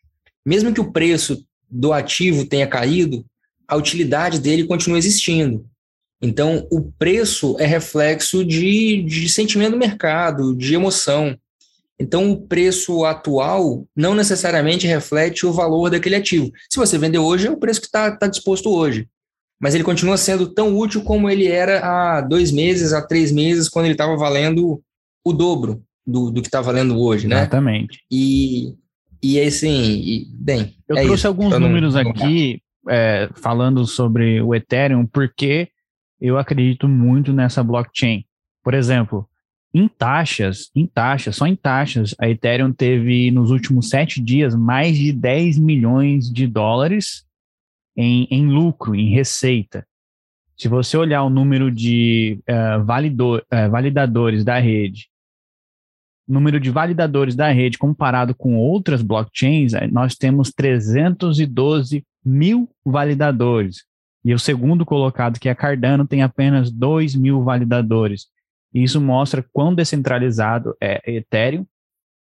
mesmo 0.45 0.73
que 0.73 0.81
o 0.81 0.91
preço 0.91 1.45
do 1.69 1.93
ativo 1.93 2.45
tenha 2.45 2.65
caído, 2.65 3.25
a 3.71 3.77
utilidade 3.77 4.37
dele 4.37 4.65
continua 4.65 4.97
existindo. 4.97 5.65
Então, 6.21 6.67
o 6.69 6.91
preço 6.91 7.55
é 7.57 7.65
reflexo 7.65 8.43
de, 8.43 9.01
de 9.03 9.29
sentimento 9.29 9.71
do 9.71 9.77
mercado, 9.77 10.53
de 10.53 10.75
emoção. 10.75 11.37
Então, 11.97 12.29
o 12.29 12.41
preço 12.41 13.05
atual 13.05 13.87
não 13.95 14.13
necessariamente 14.13 14.85
reflete 14.85 15.45
o 15.45 15.53
valor 15.53 15.89
daquele 15.89 16.15
ativo. 16.15 16.51
Se 16.69 16.77
você 16.77 16.97
vender 16.97 17.19
hoje, 17.19 17.47
é 17.47 17.51
o 17.51 17.55
preço 17.55 17.79
que 17.79 17.87
está 17.87 18.11
tá 18.11 18.27
disposto 18.27 18.69
hoje. 18.69 19.07
Mas 19.57 19.73
ele 19.73 19.85
continua 19.85 20.17
sendo 20.17 20.53
tão 20.53 20.77
útil 20.77 21.01
como 21.03 21.29
ele 21.29 21.47
era 21.47 21.79
há 21.79 22.19
dois 22.19 22.51
meses, 22.51 22.91
há 22.91 23.01
três 23.01 23.31
meses, 23.31 23.69
quando 23.69 23.85
ele 23.85 23.93
estava 23.93 24.17
valendo 24.17 24.81
o 25.23 25.31
dobro. 25.31 25.81
do, 26.05 26.29
do 26.29 26.41
que 26.41 26.47
está 26.49 26.59
valendo 26.59 26.99
hoje, 26.99 27.25
né? 27.25 27.37
Exatamente. 27.37 28.03
E, 28.11 28.75
e 29.23 29.39
assim, 29.39 29.81
e, 29.81 30.27
bem. 30.33 30.75
Eu 30.89 30.97
é 30.97 31.03
trouxe 31.03 31.19
isso. 31.19 31.27
alguns 31.27 31.57
números 31.57 31.95
aqui 31.95 32.61
é, 32.89 33.29
falando 33.35 33.85
sobre 33.85 34.41
o 34.41 34.53
Ethereum, 34.55 35.05
porque 35.05 35.69
eu 36.19 36.37
acredito 36.37 36.87
muito 36.87 37.33
nessa 37.33 37.63
blockchain. 37.63 38.25
Por 38.63 38.73
exemplo, 38.73 39.27
em 39.73 39.87
taxas, 39.87 40.69
em 40.75 40.85
taxas, 40.85 41.35
só 41.35 41.47
em 41.47 41.55
taxas, 41.55 42.13
a 42.19 42.29
Ethereum 42.29 42.73
teve 42.73 43.31
nos 43.31 43.51
últimos 43.51 43.89
sete 43.89 44.21
dias 44.21 44.53
mais 44.53 44.97
de 44.97 45.13
10 45.13 45.57
milhões 45.57 46.29
de 46.31 46.45
dólares 46.45 47.25
em, 47.95 48.27
em 48.29 48.47
lucro, 48.47 48.93
em 48.95 49.09
receita. 49.09 49.87
Se 50.57 50.67
você 50.67 50.95
olhar 50.97 51.23
o 51.23 51.29
número 51.29 51.71
de 51.71 52.39
eh, 52.45 52.77
validor- 52.79 53.43
eh, 53.49 53.67
validadores 53.67 54.43
da 54.43 54.59
rede, 54.59 55.07
número 56.27 56.59
de 56.59 56.69
validadores 56.69 57.35
da 57.35 57.49
rede 57.49 57.77
comparado 57.77 58.35
com 58.35 58.55
outras 58.55 59.01
blockchains, 59.01 59.73
eh, 59.73 59.87
nós 59.87 60.15
temos 60.15 60.51
312 60.51 62.05
mil 62.23 62.69
validadores. 62.85 63.85
E 64.23 64.33
o 64.33 64.39
segundo 64.39 64.85
colocado, 64.85 65.39
que 65.39 65.49
é 65.49 65.55
Cardano, 65.55 66.07
tem 66.07 66.21
apenas 66.21 66.71
2 66.71 67.15
mil 67.15 67.43
validadores. 67.43 68.27
E 68.73 68.83
Isso 68.83 69.01
mostra 69.01 69.45
quão 69.51 69.73
descentralizado 69.73 70.75
é 70.79 71.01
Ethereum. 71.11 71.65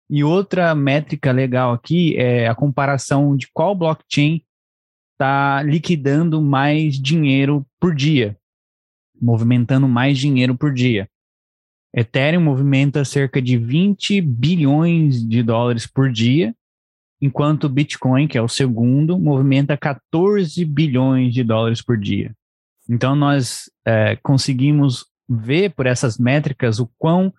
E 0.08 0.22
outra 0.22 0.74
métrica 0.74 1.32
legal 1.32 1.72
aqui 1.72 2.16
é 2.16 2.46
a 2.46 2.54
comparação 2.54 3.36
de 3.36 3.48
qual 3.52 3.74
blockchain 3.74 4.42
está 5.12 5.62
liquidando 5.62 6.40
mais 6.40 7.00
dinheiro 7.00 7.66
por 7.80 7.94
dia, 7.94 8.36
movimentando 9.20 9.88
mais 9.88 10.18
dinheiro 10.18 10.56
por 10.56 10.72
dia. 10.72 11.08
Ethereum 11.94 12.40
movimenta 12.40 13.04
cerca 13.04 13.40
de 13.40 13.56
20 13.56 14.20
bilhões 14.20 15.26
de 15.26 15.42
dólares 15.42 15.86
por 15.86 16.10
dia, 16.10 16.54
enquanto 17.22 17.64
o 17.64 17.68
Bitcoin, 17.68 18.26
que 18.26 18.36
é 18.36 18.42
o 18.42 18.48
segundo, 18.48 19.16
movimenta 19.16 19.76
14 19.76 20.64
bilhões 20.64 21.32
de 21.32 21.44
dólares 21.44 21.80
por 21.80 21.96
dia. 21.96 22.34
Então, 22.90 23.14
nós 23.14 23.70
é, 23.86 24.16
conseguimos 24.16 25.06
ver 25.28 25.70
por 25.70 25.86
essas 25.86 26.18
métricas 26.18 26.80
o 26.80 26.90
quão 26.98 27.32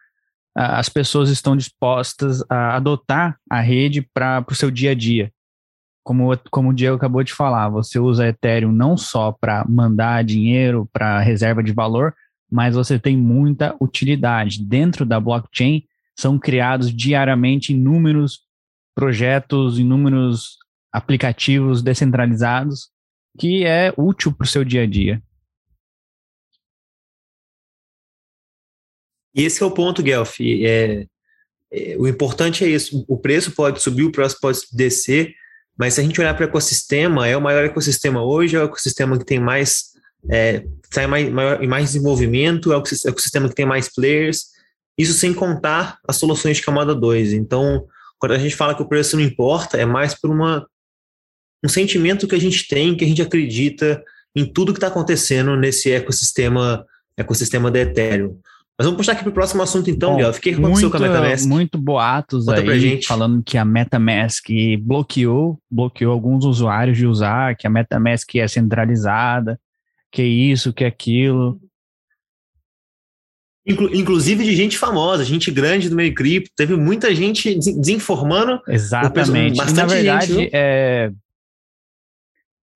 ah, 0.56 0.80
as 0.80 0.88
pessoas 0.88 1.30
estão 1.30 1.58
dispostas 1.58 2.42
a 2.50 2.78
adotar 2.78 3.38
a 3.50 3.60
rede 3.60 4.02
para 4.14 4.44
o 4.50 4.56
seu 4.56 4.72
dia 4.72 4.92
a 4.92 4.96
dia. 4.96 5.30
Como, 6.02 6.38
como 6.50 6.70
o 6.70 6.74
Diego 6.74 6.96
acabou 6.96 7.24
de 7.24 7.34
falar, 7.34 7.68
você 7.70 8.00
usa 8.00 8.28
Ethereum 8.28 8.72
não 8.72 8.96
só 8.96 9.34
para 9.34 9.66
mandar 9.68 10.24
dinheiro 10.24 10.90
para 10.94 11.20
reserva 11.20 11.62
de 11.62 11.74
valor, 11.74 12.14
mas 12.50 12.76
você 12.76 12.98
tem 12.98 13.18
muita 13.18 13.76
utilidade. 13.82 14.64
Dentro 14.64 15.06
da 15.06 15.20
blockchain 15.20 15.84
são 16.18 16.40
criados 16.40 16.94
diariamente 16.94 17.74
inúmeros 17.74 18.42
projetos, 18.96 19.80
inúmeros 19.80 20.58
aplicativos 20.92 21.82
descentralizados 21.82 22.92
que 23.38 23.66
é 23.66 23.94
útil 23.98 24.32
para 24.32 24.46
o 24.46 24.48
seu 24.48 24.64
dia 24.64 24.84
a 24.84 24.86
dia. 24.86 25.22
E 29.36 29.42
esse 29.44 29.64
é 29.64 29.66
o 29.66 29.72
ponto, 29.72 30.04
Guelph. 30.04 30.40
É, 30.40 31.08
é, 31.72 31.98
o 31.98 32.08
importante 32.08 32.64
é 32.64 32.68
isso. 32.68 33.04
O 33.08 33.18
preço 33.18 33.52
pode 33.52 33.82
subir, 33.82 34.04
o 34.04 34.12
preço 34.12 34.38
pode 34.40 34.60
descer, 34.72 35.34
mas 35.76 35.96
se 35.96 36.02
a 36.02 36.04
gente 36.04 36.22
olhar 36.22 36.36
para 36.36 36.46
o 36.46 36.50
ecossistema, 36.50 37.28
é 37.28 37.36
o 37.36 37.42
maior 37.42 37.66
ecossistema 37.66 38.24
hoje, 38.24 38.56
é 38.56 38.60
o 38.60 38.66
ecossistema 38.66 39.18
que 39.18 39.26
tem 39.26 39.40
mais 39.40 39.94
é, 40.30 40.64
mais, 41.08 41.30
maior, 41.30 41.62
mais 41.68 41.86
desenvolvimento, 41.86 42.72
é 42.72 42.78
o 42.78 42.84
ecossistema 43.08 43.50
que 43.50 43.56
tem 43.56 43.66
mais 43.66 43.90
players, 43.94 44.46
isso 44.98 45.14
sem 45.14 45.34
contar 45.34 45.98
as 46.08 46.18
soluções 46.18 46.58
de 46.58 46.64
camada 46.64 46.94
2. 46.94 47.34
Então, 47.34 47.88
quando 48.20 48.34
a 48.34 48.38
gente 48.38 48.56
fala 48.56 48.76
que 48.76 48.82
o 48.82 48.88
preço 48.88 49.16
não 49.16 49.24
importa, 49.24 49.78
é 49.78 49.86
mais 49.86 50.20
por 50.20 50.30
uma, 50.30 50.66
um 51.64 51.70
sentimento 51.70 52.28
que 52.28 52.36
a 52.36 52.40
gente 52.40 52.68
tem, 52.68 52.96
que 52.96 53.04
a 53.04 53.08
gente 53.08 53.22
acredita 53.22 54.04
em 54.36 54.46
tudo 54.46 54.74
que 54.74 54.78
está 54.78 54.88
acontecendo 54.88 55.56
nesse 55.56 55.92
ecossistema, 55.92 56.86
ecossistema 57.18 57.70
da 57.70 57.80
Ethereum. 57.80 58.40
Mas 58.78 58.86
vamos 58.86 58.98
puxar 58.98 59.12
aqui 59.12 59.22
para 59.22 59.30
o 59.30 59.34
próximo 59.34 59.62
assunto 59.62 59.90
então, 59.90 60.18
Guel. 60.18 60.32
O 60.32 60.34
que 60.34 60.50
aconteceu 60.50 60.90
com 60.90 60.98
a 60.98 61.00
MetaMask? 61.00 61.48
Muito 61.48 61.78
boatos 61.78 62.46
Conta 62.46 62.60
aí, 62.60 62.80
gente. 62.80 63.06
falando 63.06 63.44
que 63.44 63.56
a 63.56 63.64
MetaMask 63.64 64.48
bloqueou, 64.82 65.60
bloqueou 65.70 66.12
alguns 66.12 66.44
usuários 66.44 66.98
de 66.98 67.06
usar, 67.06 67.56
que 67.56 67.68
a 67.68 67.70
MetaMask 67.70 68.36
é 68.36 68.48
centralizada, 68.48 69.60
que 70.12 70.24
isso, 70.24 70.74
que 70.74 70.84
aquilo. 70.84 71.60
Inclu 73.66 73.96
inclusive 73.96 74.44
de 74.44 74.56
gente 74.56 74.78
famosa, 74.78 75.24
gente 75.24 75.50
grande 75.50 75.90
do 75.90 75.96
meio 75.96 76.14
cripto. 76.14 76.52
Teve 76.56 76.76
muita 76.76 77.14
gente 77.16 77.56
des- 77.56 77.78
desinformando. 77.78 78.62
Exatamente. 78.68 79.56
E, 79.56 79.58
na 79.58 79.64
bastante 79.64 79.94
verdade, 79.94 80.34
gente, 80.34 80.50
é, 80.54 81.12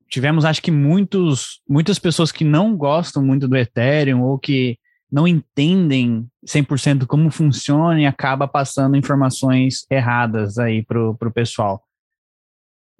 tivemos, 0.09 0.45
acho 0.45 0.61
que 0.61 0.71
muitos, 0.71 1.61
muitas 1.67 1.99
pessoas 1.99 2.31
que 2.31 2.43
não 2.43 2.75
gostam 2.75 3.23
muito 3.23 3.47
do 3.47 3.57
Ethereum 3.57 4.21
ou 4.23 4.39
que 4.39 4.77
não 5.11 5.27
entendem 5.27 6.27
100% 6.45 7.05
como 7.05 7.31
funciona 7.31 7.99
e 7.99 8.05
acaba 8.05 8.47
passando 8.47 8.97
informações 8.97 9.85
erradas 9.89 10.57
aí 10.57 10.83
pro, 10.83 11.15
pro 11.15 11.31
pessoal. 11.31 11.83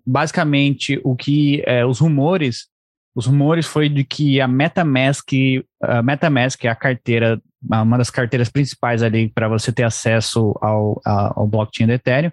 Basicamente, 0.05 0.99
o 1.03 1.15
que 1.15 1.61
é, 1.65 1.85
os 1.85 1.99
rumores, 1.99 2.67
os 3.13 3.25
rumores 3.25 3.65
foi 3.65 3.89
de 3.89 4.05
que 4.05 4.39
a 4.39 4.47
MetaMask, 4.47 5.27
a 5.81 6.01
MetaMask 6.01 6.63
é 6.63 6.69
a 6.69 6.75
carteira, 6.75 7.41
uma 7.61 7.97
das 7.97 8.09
carteiras 8.09 8.49
principais 8.49 9.01
ali 9.01 9.29
para 9.29 9.47
você 9.47 9.71
ter 9.71 9.83
acesso 9.83 10.53
ao, 10.61 11.01
ao 11.05 11.47
blockchain 11.47 11.87
do 11.87 11.93
Ethereum, 11.93 12.31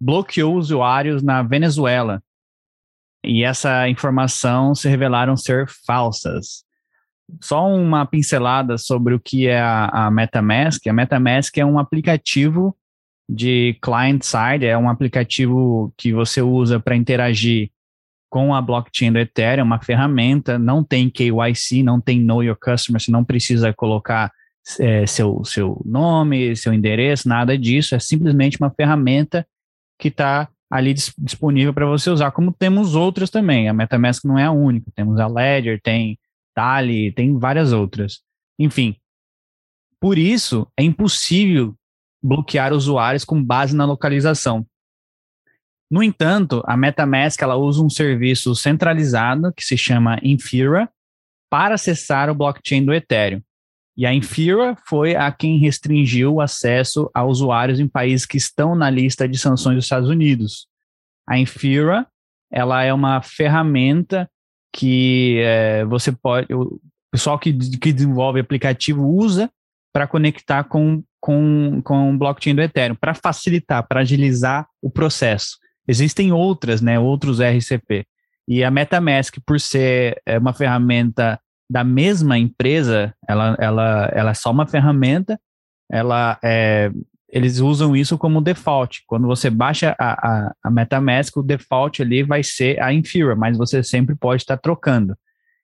bloqueou 0.00 0.56
usuários 0.56 1.22
na 1.22 1.42
Venezuela. 1.42 2.22
E 3.24 3.44
essa 3.44 3.88
informação 3.88 4.74
se 4.74 4.88
revelaram 4.88 5.36
ser 5.36 5.68
falsas. 5.86 6.64
Só 7.40 7.68
uma 7.68 8.04
pincelada 8.04 8.76
sobre 8.76 9.14
o 9.14 9.20
que 9.20 9.46
é 9.46 9.60
a, 9.60 10.06
a 10.06 10.10
MetaMask. 10.10 10.86
A 10.86 10.92
MetaMask 10.92 11.56
é 11.56 11.64
um 11.64 11.78
aplicativo 11.78 12.76
de 13.28 13.78
client-side, 13.80 14.66
é 14.66 14.76
um 14.76 14.88
aplicativo 14.88 15.94
que 15.96 16.12
você 16.12 16.42
usa 16.42 16.80
para 16.80 16.96
interagir 16.96 17.70
com 18.28 18.54
a 18.54 18.60
blockchain 18.60 19.12
do 19.12 19.18
Ethereum, 19.18 19.64
uma 19.64 19.80
ferramenta, 19.80 20.58
não 20.58 20.82
tem 20.82 21.08
KYC, 21.08 21.82
não 21.82 22.00
tem 22.00 22.18
Know 22.18 22.42
Your 22.42 22.56
Customer, 22.58 23.00
você 23.00 23.10
não 23.10 23.22
precisa 23.22 23.72
colocar 23.72 24.32
é, 24.78 25.06
seu, 25.06 25.44
seu 25.44 25.80
nome, 25.84 26.54
seu 26.56 26.72
endereço, 26.72 27.28
nada 27.28 27.56
disso, 27.56 27.94
é 27.94 27.98
simplesmente 27.98 28.58
uma 28.58 28.70
ferramenta 28.70 29.46
que 29.98 30.08
está 30.08 30.48
ali 30.70 30.94
dis 30.94 31.12
disponível 31.18 31.74
para 31.74 31.86
você 31.86 32.08
usar, 32.08 32.30
como 32.30 32.52
temos 32.52 32.94
outras 32.94 33.28
também. 33.28 33.68
A 33.68 33.74
MetaMask 33.74 34.24
não 34.24 34.38
é 34.38 34.44
a 34.44 34.50
única, 34.50 34.90
temos 34.94 35.20
a 35.20 35.26
Ledger, 35.26 35.80
tem 35.82 36.18
Tali, 36.54 37.12
tem 37.12 37.38
várias 37.38 37.72
outras. 37.72 38.20
Enfim, 38.58 38.96
por 40.00 40.18
isso 40.18 40.66
é 40.76 40.82
impossível 40.82 41.74
bloquear 42.22 42.72
usuários 42.72 43.24
com 43.24 43.42
base 43.42 43.76
na 43.76 43.84
localização. 43.84 44.66
No 45.90 46.02
entanto, 46.02 46.62
a 46.66 46.74
MetaMask 46.74 47.40
ela 47.42 47.56
usa 47.56 47.82
um 47.82 47.90
serviço 47.90 48.54
centralizado 48.54 49.52
que 49.52 49.62
se 49.62 49.76
chama 49.76 50.18
Infura 50.22 50.88
para 51.50 51.74
acessar 51.74 52.30
o 52.30 52.34
blockchain 52.34 52.82
do 52.82 52.94
Ethereum. 52.94 53.42
E 54.02 54.06
a 54.06 54.12
Infura 54.12 54.76
foi 54.84 55.14
a 55.14 55.30
quem 55.30 55.58
restringiu 55.58 56.34
o 56.34 56.40
acesso 56.40 57.08
a 57.14 57.22
usuários 57.22 57.78
em 57.78 57.86
países 57.86 58.26
que 58.26 58.36
estão 58.36 58.74
na 58.74 58.90
lista 58.90 59.28
de 59.28 59.38
sanções 59.38 59.76
dos 59.76 59.84
Estados 59.84 60.08
Unidos. 60.08 60.66
A 61.24 61.38
Infura, 61.38 62.04
ela 62.50 62.82
é 62.82 62.92
uma 62.92 63.22
ferramenta 63.22 64.28
que 64.74 65.38
é, 65.44 65.84
você 65.84 66.10
pode, 66.10 66.52
o 66.52 66.80
pessoal 67.12 67.38
que, 67.38 67.52
que 67.78 67.92
desenvolve 67.92 68.40
aplicativo 68.40 69.06
usa 69.06 69.48
para 69.92 70.08
conectar 70.08 70.64
com, 70.64 71.04
com, 71.20 71.80
com 71.84 72.12
o 72.12 72.18
blockchain 72.18 72.56
do 72.56 72.62
Ethereum, 72.62 72.96
para 72.96 73.14
facilitar, 73.14 73.86
para 73.86 74.00
agilizar 74.00 74.66
o 74.82 74.90
processo. 74.90 75.58
Existem 75.86 76.32
outras, 76.32 76.82
né, 76.82 76.98
outros 76.98 77.38
RCP. 77.38 78.04
E 78.48 78.64
a 78.64 78.70
MetaMask, 78.72 79.36
por 79.46 79.60
ser 79.60 80.20
é, 80.26 80.40
uma 80.40 80.52
ferramenta 80.52 81.38
da 81.72 81.82
mesma 81.82 82.38
empresa, 82.38 83.14
ela, 83.26 83.56
ela, 83.58 84.10
ela 84.12 84.30
é 84.32 84.34
só 84.34 84.50
uma 84.50 84.66
ferramenta, 84.66 85.40
ela 85.90 86.38
é, 86.44 86.90
eles 87.30 87.60
usam 87.60 87.96
isso 87.96 88.18
como 88.18 88.42
default. 88.42 89.02
Quando 89.06 89.26
você 89.26 89.48
baixa 89.48 89.96
a, 89.98 90.12
a, 90.12 90.54
a, 90.64 90.70
MetaMask, 90.70 91.34
o 91.34 91.42
default 91.42 92.02
ali 92.02 92.22
vai 92.22 92.42
ser 92.42 92.78
a 92.78 92.92
Infura, 92.92 93.34
mas 93.34 93.56
você 93.56 93.82
sempre 93.82 94.14
pode 94.14 94.42
estar 94.42 94.58
trocando. 94.58 95.16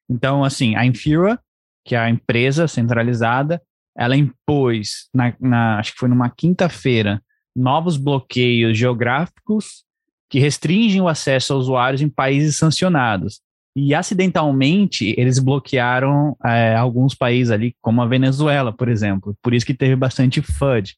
Então, 0.09 0.42
assim, 0.42 0.75
a 0.77 0.87
Infura, 0.87 1.38
que 1.85 1.94
é 1.94 1.99
a 1.99 2.09
empresa 2.09 2.66
centralizada, 2.66 3.61
ela 3.94 4.16
impôs, 4.16 5.11
na, 5.12 5.35
na 5.38 5.79
acho 5.79 5.92
que 5.92 5.99
foi 5.99 6.09
numa 6.09 6.31
quinta-feira, 6.31 7.21
novos 7.55 7.99
bloqueios 7.99 8.79
geográficos 8.79 9.85
que 10.31 10.38
restringem 10.38 11.03
o 11.03 11.09
acesso 11.09 11.53
a 11.53 11.57
usuários 11.57 12.01
em 12.01 12.09
países 12.09 12.57
sancionados. 12.57 13.42
E 13.81 13.95
acidentalmente 13.95 15.14
eles 15.17 15.38
bloquearam 15.38 16.37
é, 16.45 16.75
alguns 16.75 17.14
países 17.14 17.53
ali, 17.53 17.77
como 17.81 18.03
a 18.03 18.07
Venezuela, 18.07 18.73
por 18.73 18.88
exemplo. 18.88 19.37
Por 19.41 19.55
isso 19.55 19.64
que 19.64 19.73
teve 19.73 19.95
bastante 19.95 20.43
FUD. 20.43 20.97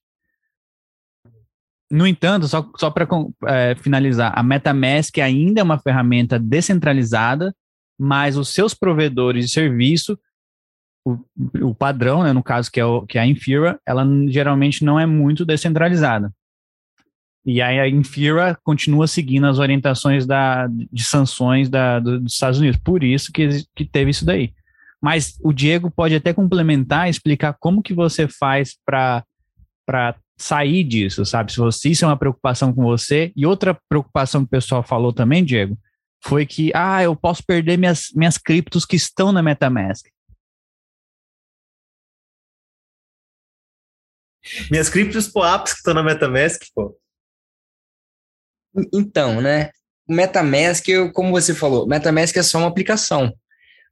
No 1.93 2.07
entanto, 2.07 2.49
só, 2.49 2.71
só 2.79 2.91
para 2.91 3.07
é, 3.49 3.75
finalizar, 3.75 4.33
a 4.35 4.43
MetaMask 4.43 5.19
ainda 5.19 5.61
é 5.61 5.63
uma 5.63 5.79
ferramenta 5.79 6.39
descentralizada, 6.39 7.55
mas 7.99 8.39
os 8.39 8.49
seus 8.49 8.73
provedores 8.73 9.45
de 9.45 9.53
serviço, 9.53 10.19
o, 11.05 11.19
o 11.61 11.75
padrão, 11.75 12.23
né, 12.23 12.33
no 12.33 12.43
caso 12.43 12.73
que 12.73 12.81
é, 12.81 12.85
o, 12.85 13.05
que 13.05 13.19
é 13.19 13.21
a 13.21 13.27
Infura, 13.27 13.79
ela 13.85 14.07
geralmente 14.29 14.87
não 14.87 14.99
é 14.99 15.05
muito 15.05 15.45
descentralizada. 15.45 16.33
E 17.45 17.63
aí 17.63 17.81
a 17.81 17.89
Infira 17.89 18.59
continua 18.63 19.07
seguindo 19.07 19.47
as 19.47 19.59
orientações 19.59 20.27
da, 20.27 20.67
de 20.69 21.03
sanções 21.03 21.69
da, 21.69 21.99
do, 21.99 22.21
dos 22.21 22.35
Estados 22.35 22.59
Unidos. 22.59 22.81
Por 22.83 23.03
isso 23.03 23.33
que, 23.33 23.65
que 23.75 23.85
teve 23.85 24.11
isso 24.11 24.25
daí. 24.25 24.53
Mas 25.01 25.39
o 25.43 25.53
Diego 25.53 25.91
pode 25.91 26.15
até 26.15 26.35
complementar, 26.35 27.09
explicar 27.09 27.57
como 27.59 27.83
que 27.83 27.95
você 27.95 28.29
faz 28.29 28.77
para 28.85 29.25
sair 30.37 30.85
disso, 30.85 31.25
sabe? 31.25 31.53
Se 31.53 31.59
você, 31.59 31.89
isso 31.89 32.05
é 32.05 32.09
uma 32.09 32.19
preocupação 32.19 32.73
com 32.75 32.83
você. 32.83 33.33
E 33.35 33.47
outra 33.47 33.79
preocupação 33.89 34.43
que 34.43 34.49
o 34.49 34.51
pessoal 34.51 34.83
falou 34.83 35.13
também, 35.13 35.43
Diego, 35.43 35.79
foi 36.23 36.45
que, 36.45 36.71
ah, 36.75 37.03
eu 37.03 37.17
posso 37.17 37.43
perder 37.43 37.79
minhas, 37.79 38.11
minhas 38.15 38.37
criptos 38.37 38.85
que 38.85 38.97
estão 38.97 39.33
na 39.33 39.43
MetaMask. 39.43 40.07
Minhas 44.71 44.91
criptos 44.91 45.29
POAPs 45.29 45.73
que 45.73 45.79
estão 45.79 45.95
na 45.95 46.03
MetaMask, 46.03 46.61
pô. 46.75 47.00
Então, 48.93 49.41
né? 49.41 49.71
MetaMask, 50.09 50.87
como 51.13 51.31
você 51.31 51.55
falou, 51.55 51.87
MetaMask 51.87 52.37
é 52.37 52.43
só 52.43 52.59
uma 52.59 52.69
aplicação. 52.69 53.33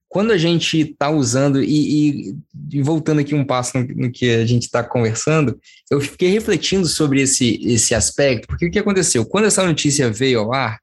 Quando 0.09 0.33
a 0.33 0.39
gente 0.39 0.81
está 0.81 1.11
usando, 1.11 1.63
e, 1.63 2.31
e, 2.31 2.35
e, 2.73 2.83
voltando 2.83 3.21
aqui 3.21 3.35
um 3.35 3.45
passo 3.45 3.79
no, 3.79 3.87
no 3.87 4.11
que 4.11 4.31
a 4.31 4.47
gente 4.47 4.63
está 4.63 4.83
conversando, 4.83 5.61
eu 5.91 6.01
fiquei 6.01 6.31
refletindo 6.31 6.89
sobre 6.89 7.21
esse, 7.21 7.61
esse 7.63 7.95
aspecto, 7.95 8.49
porque 8.49 8.67
o 8.67 8.71
que 8.71 8.79
aconteceu? 8.79 9.25
Quando 9.27 9.45
essa 9.45 9.65
notícia 9.65 10.11
veio 10.11 10.41
ao 10.41 10.55
ar, 10.55 10.79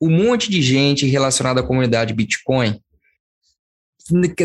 um 0.00 0.10
monte 0.10 0.50
de 0.50 0.60
gente 0.60 1.06
relacionada 1.06 1.60
à 1.60 1.64
comunidade 1.64 2.12
Bitcoin 2.12 2.78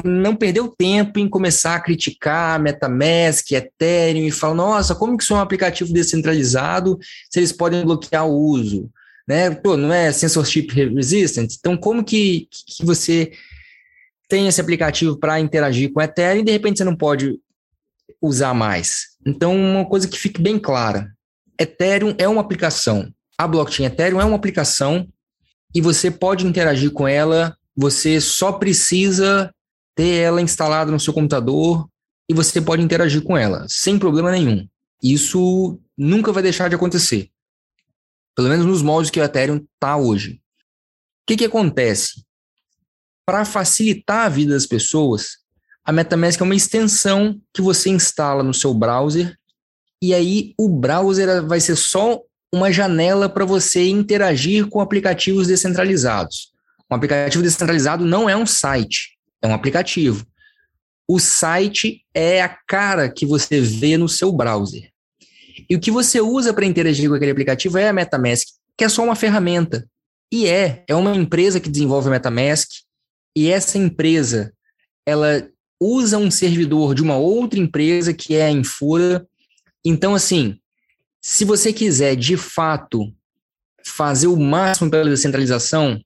não 0.04 0.36
perdeu 0.36 0.68
tempo 0.68 1.20
em 1.20 1.30
começar 1.30 1.76
a 1.76 1.80
criticar 1.80 2.60
MetaMask, 2.60 3.52
Ethereum 3.52 4.26
e 4.26 4.32
falar, 4.32 4.56
nossa, 4.56 4.96
como 4.96 5.18
que 5.18 5.24
isso 5.24 5.34
é 5.34 5.38
um 5.38 5.42
aplicativo 5.42 5.94
descentralizado 5.94 6.98
se 7.30 7.40
eles 7.40 7.52
podem 7.52 7.84
bloquear 7.84 8.28
o 8.28 8.36
uso? 8.36 8.90
Né? 9.28 9.52
Pô, 9.52 9.78
não 9.78 9.94
é 9.94 10.12
censorship 10.12 10.68
resistant? 10.74 11.54
Então, 11.60 11.78
como 11.78 12.04
que, 12.04 12.48
que 12.52 12.86
você 12.86 13.32
tem 14.28 14.48
esse 14.48 14.62
aplicativo 14.62 15.18
para 15.18 15.40
interagir 15.40 15.92
com 15.92 16.00
o 16.00 16.04
Ethereum 16.04 16.42
e 16.42 16.46
de 16.46 16.52
repente 16.52 16.78
você 16.78 16.84
não 16.84 16.96
pode 16.96 17.40
usar 18.22 18.54
mais? 18.54 19.10
Então, 19.26 19.56
uma 19.56 19.86
coisa 19.86 20.08
que 20.08 20.18
fique 20.18 20.42
bem 20.42 20.58
clara, 20.58 21.12
Ethereum 21.60 22.16
é 22.18 22.28
uma 22.28 22.42
aplicação. 22.42 23.14
A 23.38 23.48
blockchain 23.48 23.86
Ethereum 23.86 24.22
é 24.22 24.26
uma 24.26 24.36
aplicação 24.36 25.08
e 25.74 25.82
você 25.82 26.10
pode 26.10 26.46
interagir 26.46 26.92
com 26.92 27.08
ela 27.08 27.56
você 27.76 28.20
só 28.20 28.52
precisa 28.52 29.54
ter 29.96 30.18
ela 30.18 30.42
instalada 30.42 30.92
no 30.92 31.00
seu 31.00 31.14
computador 31.14 31.88
e 32.30 32.34
você 32.34 32.62
pode 32.62 32.82
interagir 32.82 33.22
com 33.24 33.38
ela, 33.38 33.66
sem 33.68 34.00
problema 34.00 34.32
nenhum. 34.32 34.68
Isso 35.02 35.80
nunca 35.98 36.32
vai 36.32 36.44
deixar 36.44 36.70
de 36.70 36.76
acontecer. 36.76 37.30
Pelo 38.36 38.50
menos 38.50 38.66
nos 38.66 38.82
moldes 38.82 39.12
que 39.12 39.20
o 39.20 39.24
Ethereum 39.24 39.58
está 39.74 39.98
hoje. 39.98 40.34
O 40.34 41.28
que, 41.28 41.38
que 41.38 41.46
acontece? 41.46 42.24
Para 43.26 43.46
facilitar 43.46 44.26
a 44.26 44.30
vida 44.30 44.54
das 44.54 44.66
pessoas, 44.66 45.38
a 45.84 45.92
MetaMask 45.92 46.40
é 46.40 46.44
uma 46.44 46.56
extensão 46.56 47.42
que 47.54 47.62
você 47.62 47.90
instala 47.90 48.44
no 48.44 48.54
seu 48.54 48.74
browser 48.74 49.38
e 50.02 50.14
aí 50.14 50.54
o 50.58 50.68
browser 50.70 51.46
vai 51.46 51.60
ser 51.60 51.76
só 51.76 52.20
uma 52.54 52.72
janela 52.72 53.30
para 53.30 53.46
você 53.46 53.88
interagir 53.88 54.68
com 54.68 54.82
aplicativos 54.82 55.48
descentralizados. 55.48 56.51
Um 56.92 56.96
aplicativo 56.96 57.44
descentralizado 57.44 58.06
não 58.06 58.30
é 58.30 58.36
um 58.36 58.46
site, 58.46 59.18
é 59.42 59.48
um 59.48 59.54
aplicativo. 59.54 60.26
O 61.08 61.20
site 61.20 62.06
é 62.14 62.42
a 62.42 62.50
cara 62.50 63.10
que 63.10 63.26
você 63.26 63.62
vê 63.62 63.98
no 63.98 64.10
seu 64.10 64.32
browser. 64.32 64.92
E 65.70 65.76
o 65.76 65.80
que 65.80 65.90
você 65.90 66.20
usa 66.20 66.54
para 66.54 66.66
interagir 66.66 67.10
com 67.10 67.16
aquele 67.16 67.32
aplicativo 67.32 67.78
é 67.78 67.88
a 67.88 67.94
MetaMask, 67.94 68.46
que 68.78 68.84
é 68.84 68.90
só 68.90 69.04
uma 69.04 69.16
ferramenta. 69.16 69.88
E 70.32 70.48
é, 70.48 70.84
é 70.88 70.96
uma 70.96 71.16
empresa 71.16 71.60
que 71.60 71.70
desenvolve 71.70 72.08
a 72.08 72.12
MetaMask, 72.12 72.70
e 73.36 73.50
essa 73.50 73.78
empresa, 73.78 74.54
ela 75.06 75.48
usa 75.80 76.18
um 76.18 76.30
servidor 76.30 76.94
de 76.94 77.02
uma 77.02 77.16
outra 77.16 77.60
empresa 77.60 78.14
que 78.14 78.36
é 78.36 78.46
a 78.46 78.52
Infura. 78.52 79.26
Então, 79.86 80.14
assim, 80.14 80.60
se 81.22 81.46
você 81.46 81.72
quiser 81.72 82.16
de 82.16 82.36
fato 82.36 83.14
fazer 83.86 84.28
o 84.28 84.38
máximo 84.38 84.92
pela 84.92 85.10
descentralização, 85.10 86.00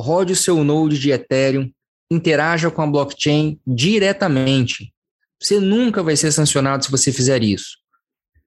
rode 0.00 0.32
o 0.32 0.36
seu 0.36 0.62
node 0.64 0.98
de 0.98 1.10
Ethereum, 1.10 1.70
interaja 2.10 2.70
com 2.70 2.82
a 2.82 2.86
blockchain 2.86 3.60
diretamente. 3.66 4.92
Você 5.40 5.60
nunca 5.60 6.02
vai 6.02 6.16
ser 6.16 6.32
sancionado 6.32 6.84
se 6.84 6.90
você 6.90 7.12
fizer 7.12 7.42
isso. 7.42 7.78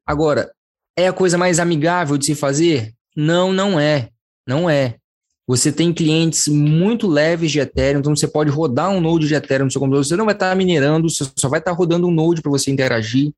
Agora, 0.06 0.52
é 0.98 1.08
a 1.08 1.14
coisa 1.14 1.38
mais 1.38 1.60
amigável 1.60 2.18
de 2.18 2.26
se 2.26 2.36
fazer? 2.36 2.94
Não, 3.16 3.54
não 3.54 3.80
é. 3.80 4.10
Não 4.48 4.70
é. 4.70 4.98
Você 5.48 5.72
tem 5.72 5.94
clientes 5.94 6.48
muito 6.48 7.08
leves 7.08 7.52
de 7.52 7.60
Ethereum, 7.60 8.00
então 8.00 8.16
você 8.16 8.28
pode 8.28 8.50
rodar 8.50 8.90
um 8.90 9.02
node 9.02 9.28
de 9.28 9.36
Ethereum 9.36 9.66
no 9.66 9.72
seu 9.72 9.80
computador. 9.80 10.06
Você 10.06 10.16
não 10.16 10.26
vai 10.26 10.34
estar 10.34 10.56
minerando, 10.56 11.10
você 11.10 11.30
só 11.36 11.50
vai 11.50 11.60
estar 11.60 11.72
rodando 11.72 12.08
um 12.08 12.12
node 12.12 12.42
para 12.42 12.52
você 12.52 12.72
interagir. 12.72 13.34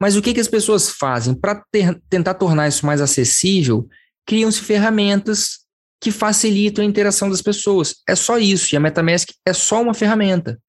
Mas 0.00 0.14
o 0.14 0.22
que, 0.22 0.34
que 0.34 0.40
as 0.40 0.48
pessoas 0.48 0.90
fazem? 0.90 1.34
Para 1.34 1.64
tentar 2.10 2.34
tornar 2.34 2.68
isso 2.68 2.84
mais 2.84 3.00
acessível, 3.00 3.88
criam-se 4.26 4.60
ferramentas 4.60 5.65
que 6.00 6.10
facilitam 6.10 6.84
a 6.84 6.86
interação 6.86 7.30
das 7.30 7.42
pessoas. 7.42 7.96
É 8.08 8.14
só 8.14 8.38
isso. 8.38 8.74
E 8.74 8.76
a 8.76 8.80
MetaMask 8.80 9.28
é 9.46 9.52
só 9.52 9.82
uma 9.82 9.94
ferramenta. 9.94 10.60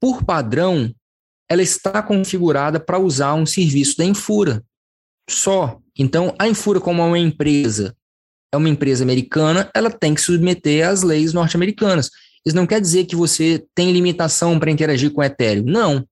Por 0.00 0.24
padrão, 0.24 0.92
ela 1.48 1.62
está 1.62 2.02
configurada 2.02 2.80
para 2.80 2.98
usar 2.98 3.34
um 3.34 3.46
serviço 3.46 3.96
da 3.96 4.04
Infura. 4.04 4.64
Só. 5.28 5.80
Então, 5.98 6.34
a 6.38 6.48
Infura, 6.48 6.80
como 6.80 7.02
é 7.02 7.04
uma 7.04 7.18
empresa, 7.18 7.96
é 8.52 8.56
uma 8.56 8.68
empresa 8.68 9.04
americana, 9.04 9.70
ela 9.74 9.90
tem 9.90 10.14
que 10.14 10.20
submeter 10.20 10.88
às 10.88 11.02
leis 11.02 11.32
norte-americanas. 11.32 12.10
Isso 12.44 12.56
não 12.56 12.66
quer 12.66 12.80
dizer 12.80 13.06
que 13.06 13.16
você 13.16 13.64
tem 13.74 13.92
limitação 13.92 14.58
para 14.58 14.70
interagir 14.70 15.12
com 15.12 15.20
o 15.20 15.24
Ethereum. 15.24 15.64
Não. 15.64 16.06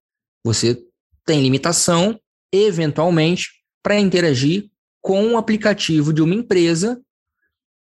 Você 0.44 0.83
tem 1.24 1.40
limitação, 1.42 2.18
eventualmente, 2.52 3.50
para 3.83 3.98
interagir 3.98 4.68
com 5.00 5.22
um 5.22 5.38
aplicativo 5.38 6.12
de 6.12 6.22
uma 6.22 6.35
empresa 6.35 7.00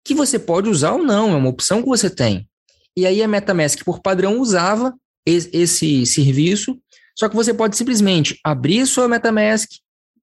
que 0.09 0.15
você 0.15 0.39
pode 0.39 0.67
usar 0.67 0.93
ou 0.93 1.03
não, 1.03 1.33
é 1.33 1.35
uma 1.35 1.49
opção 1.49 1.83
que 1.83 1.87
você 1.87 2.09
tem. 2.09 2.49
E 2.97 3.05
aí 3.05 3.21
a 3.21 3.27
MetaMask, 3.27 3.83
por 3.85 4.01
padrão, 4.01 4.39
usava 4.39 4.91
esse 5.23 6.03
serviço, 6.03 6.79
só 7.15 7.29
que 7.29 7.35
você 7.35 7.53
pode 7.53 7.77
simplesmente 7.77 8.39
abrir 8.43 8.87
sua 8.87 9.07
MetaMask, 9.07 9.69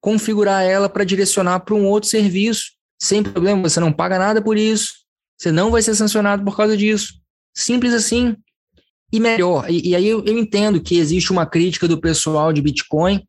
configurar 0.01 0.65
ela 0.65 0.89
para 0.89 1.05
direcionar 1.05 1.61
para 1.61 1.77
um 1.77 1.87
outro 1.87 2.11
serviço, 2.11 2.73
sem 3.01 3.23
problema, 3.23 3.63
você 3.63 3.79
não 3.79 3.93
paga 3.93 4.19
nada 4.19 4.43
por 4.43 4.57
isso, 4.57 4.93
você 5.39 5.53
não 5.53 5.71
vai 5.71 5.81
ser 5.83 5.95
sancionado 5.95 6.45
por 6.45 6.57
causa 6.57 6.77
disso. 6.77 7.21
Simples 7.57 7.95
assim. 7.95 8.35
E 9.13 9.21
melhor, 9.21 9.71
e, 9.71 9.91
e 9.91 9.95
aí 9.95 10.09
eu, 10.09 10.25
eu 10.25 10.37
entendo 10.37 10.81
que 10.81 10.99
existe 10.99 11.31
uma 11.31 11.47
crítica 11.47 11.87
do 11.87 12.01
pessoal 12.01 12.53
de 12.53 12.61
Bitcoin 12.61 13.25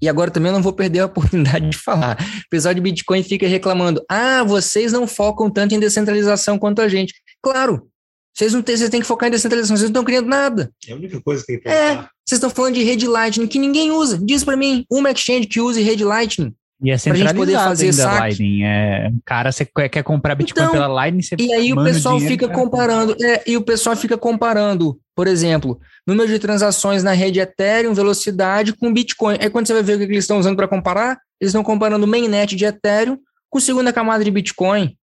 e 0.00 0.08
agora 0.08 0.30
também 0.30 0.50
eu 0.50 0.54
não 0.54 0.62
vou 0.62 0.72
perder 0.72 1.00
a 1.00 1.06
oportunidade 1.06 1.68
de 1.68 1.76
falar. 1.76 2.16
O 2.20 2.48
pessoal 2.50 2.74
de 2.74 2.80
Bitcoin 2.80 3.22
fica 3.22 3.46
reclamando: 3.46 4.04
ah, 4.08 4.42
vocês 4.44 4.92
não 4.92 5.06
focam 5.06 5.50
tanto 5.50 5.74
em 5.74 5.80
descentralização 5.80 6.58
quanto 6.58 6.80
a 6.80 6.88
gente. 6.88 7.14
Claro, 7.42 7.88
vocês 8.34 8.52
não 8.52 8.62
têm, 8.62 8.76
vocês 8.76 8.90
têm 8.90 9.00
que 9.00 9.06
focar 9.06 9.28
em 9.28 9.32
descentralização, 9.32 9.76
vocês 9.76 9.90
não 9.90 10.00
estão 10.00 10.04
criando 10.04 10.28
nada. 10.28 10.72
É 10.88 10.92
a 10.92 10.96
única 10.96 11.20
coisa 11.20 11.42
que 11.42 11.46
tem 11.46 11.60
que 11.60 11.68
É, 11.68 11.96
vocês 11.96 12.38
estão 12.38 12.50
falando 12.50 12.74
de 12.74 12.82
rede 12.82 13.06
Lightning, 13.06 13.46
que 13.46 13.58
ninguém 13.58 13.90
usa. 13.90 14.18
Diz 14.18 14.44
para 14.44 14.56
mim, 14.56 14.84
uma 14.90 15.10
exchange 15.10 15.46
que 15.46 15.60
use 15.60 15.82
rede 15.82 16.04
Lightning. 16.04 16.54
E 16.82 16.90
é 16.90 16.96
centralizado 16.96 17.36
pra 17.36 17.44
gente 17.44 17.54
poder 17.54 17.68
fazer 17.68 17.92
saque. 17.92 18.18
Lightning. 18.20 18.64
É, 18.64 19.12
cara, 19.24 19.52
você 19.52 19.64
quer 19.64 20.02
comprar 20.02 20.34
Bitcoin 20.34 20.62
então, 20.62 20.72
pela 20.72 20.86
Lightning, 20.86 21.22
você 21.22 21.36
E 21.38 21.52
aí 21.52 21.72
o 21.72 21.84
pessoal 21.84 22.18
fica 22.18 22.48
comparando, 22.48 23.16
é, 23.22 23.42
e 23.46 23.56
o 23.56 23.62
pessoal 23.62 23.94
fica 23.94 24.16
comparando, 24.16 24.98
por 25.14 25.26
exemplo, 25.26 25.78
número 26.06 26.28
de 26.28 26.38
transações 26.38 27.02
na 27.02 27.12
rede 27.12 27.38
Ethereum, 27.38 27.92
velocidade 27.92 28.72
com 28.72 28.92
Bitcoin. 28.92 29.36
Aí 29.40 29.50
quando 29.50 29.66
você 29.66 29.74
vai 29.74 29.82
ver 29.82 29.94
o 29.94 29.98
que 29.98 30.04
eles 30.04 30.24
estão 30.24 30.38
usando 30.38 30.56
para 30.56 30.68
comparar, 30.68 31.18
eles 31.40 31.50
estão 31.50 31.62
comparando 31.62 32.06
o 32.06 32.08
mainnet 32.08 32.56
de 32.56 32.64
Ethereum 32.64 33.18
com 33.50 33.60
segunda 33.60 33.92
camada 33.92 34.24
de 34.24 34.30
Bitcoin. 34.30 34.96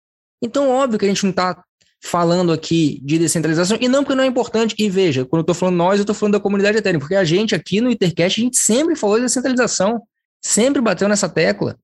Então, 0.42 0.70
óbvio 0.70 0.98
que 0.98 1.04
a 1.04 1.08
gente 1.08 1.24
não 1.24 1.30
está 1.30 1.62
falando 2.02 2.52
aqui 2.52 3.00
de 3.02 3.18
descentralização, 3.18 3.76
e 3.80 3.88
não 3.88 4.04
porque 4.04 4.14
não 4.14 4.24
é 4.24 4.26
importante, 4.26 4.74
e 4.78 4.88
veja, 4.88 5.24
quando 5.24 5.40
eu 5.40 5.42
estou 5.42 5.54
falando 5.54 5.76
nós, 5.76 5.98
eu 5.98 6.02
estou 6.02 6.14
falando 6.14 6.34
da 6.34 6.40
comunidade 6.40 6.78
Ethereum, 6.78 7.00
porque 7.00 7.16
a 7.16 7.24
gente 7.24 7.54
aqui 7.54 7.80
no 7.80 7.90
Ethercast, 7.90 8.40
a 8.40 8.44
gente 8.44 8.56
sempre 8.56 8.94
falou 8.94 9.16
de 9.16 9.24
descentralização. 9.24 10.02
Sempre 10.46 10.80
bateu 10.80 11.08
nessa 11.08 11.28
tecla. 11.28 11.76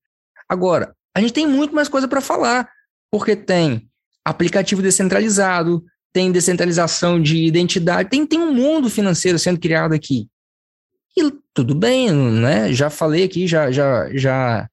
Agora, 0.49 0.95
a 1.13 1.21
gente 1.21 1.33
tem 1.33 1.49
muito 1.49 1.75
mais 1.75 1.89
coisa 1.89 2.07
para 2.07 2.21
falar, 2.21 2.71
porque 3.11 3.35
tem 3.35 3.89
aplicativo 4.25 4.81
descentralizado, 4.81 5.85
tem 6.13 6.31
descentralização 6.31 7.21
de 7.21 7.45
identidade, 7.45 8.09
tem, 8.09 8.25
tem 8.25 8.39
um 8.39 8.55
mundo 8.55 8.89
financeiro 8.89 9.37
sendo 9.37 9.59
criado 9.59 9.95
aqui. 9.95 10.29
E 11.17 11.33
tudo 11.53 11.75
bem, 11.75 12.13
né? 12.13 12.73
Já 12.73 12.89
falei 12.89 13.25
aqui, 13.25 13.49
já, 13.49 13.73
já, 13.73 14.09
já 14.15 14.69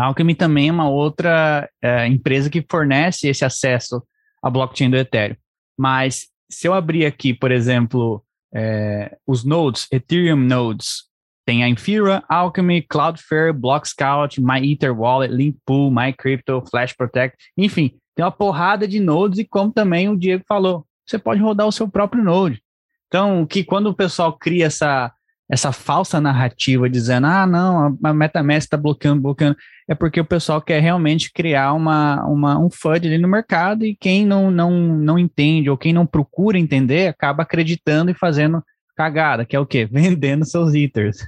A 0.00 0.06
Alchemy 0.06 0.34
também 0.34 0.70
é 0.70 0.72
uma 0.72 0.88
outra 0.88 1.68
é, 1.82 2.06
empresa 2.06 2.48
que 2.48 2.64
fornece 2.70 3.28
esse 3.28 3.44
acesso 3.44 4.02
à 4.42 4.48
blockchain 4.48 4.88
do 4.88 4.96
Ethereum. 4.96 5.36
Mas 5.78 6.28
se 6.50 6.66
eu 6.66 6.72
abrir 6.72 7.04
aqui, 7.04 7.34
por 7.34 7.50
exemplo, 7.50 8.24
é, 8.54 9.14
os 9.26 9.44
nodes, 9.44 9.86
Ethereum 9.92 10.36
nodes, 10.36 11.04
tem 11.44 11.62
a 11.62 11.68
Infura, 11.68 12.24
Alchemy, 12.30 12.80
Cloudflare, 12.80 13.52
Blockscout, 13.52 14.40
MyEtherWallet, 14.40 15.34
Linkpool, 15.34 15.90
MyCrypto, 15.90 16.64
Flash 16.70 16.94
Protect, 16.94 17.36
enfim, 17.54 17.92
tem 18.14 18.24
uma 18.24 18.32
porrada 18.32 18.88
de 18.88 19.00
nodes 19.00 19.38
e 19.38 19.44
como 19.44 19.70
também 19.70 20.08
o 20.08 20.16
Diego 20.16 20.44
falou, 20.48 20.86
você 21.06 21.18
pode 21.18 21.42
rodar 21.42 21.66
o 21.66 21.72
seu 21.72 21.86
próprio 21.86 22.24
node. 22.24 22.62
Então, 23.06 23.44
que 23.44 23.62
quando 23.62 23.88
o 23.88 23.94
pessoal 23.94 24.32
cria 24.32 24.64
essa 24.64 25.12
essa 25.50 25.72
falsa 25.72 26.20
narrativa 26.20 26.88
dizendo, 26.88 27.26
ah, 27.26 27.44
não, 27.44 27.98
a 28.04 28.14
MetaMask 28.14 28.66
está 28.66 28.76
bloqueando, 28.76 29.20
bloqueando, 29.20 29.56
é 29.88 29.96
porque 29.96 30.20
o 30.20 30.24
pessoal 30.24 30.62
quer 30.62 30.80
realmente 30.80 31.32
criar 31.32 31.72
uma, 31.72 32.24
uma, 32.24 32.56
um 32.56 32.70
FUD 32.70 33.08
ali 33.08 33.18
no 33.18 33.26
mercado 33.26 33.84
e 33.84 33.96
quem 33.96 34.24
não, 34.24 34.48
não, 34.48 34.70
não 34.70 35.18
entende 35.18 35.68
ou 35.68 35.76
quem 35.76 35.92
não 35.92 36.06
procura 36.06 36.56
entender 36.56 37.08
acaba 37.08 37.42
acreditando 37.42 38.12
e 38.12 38.14
fazendo 38.14 38.62
cagada, 38.96 39.44
que 39.44 39.56
é 39.56 39.60
o 39.60 39.66
quê? 39.66 39.84
Vendendo 39.90 40.44
seus 40.44 40.72
Ethers. 40.72 41.18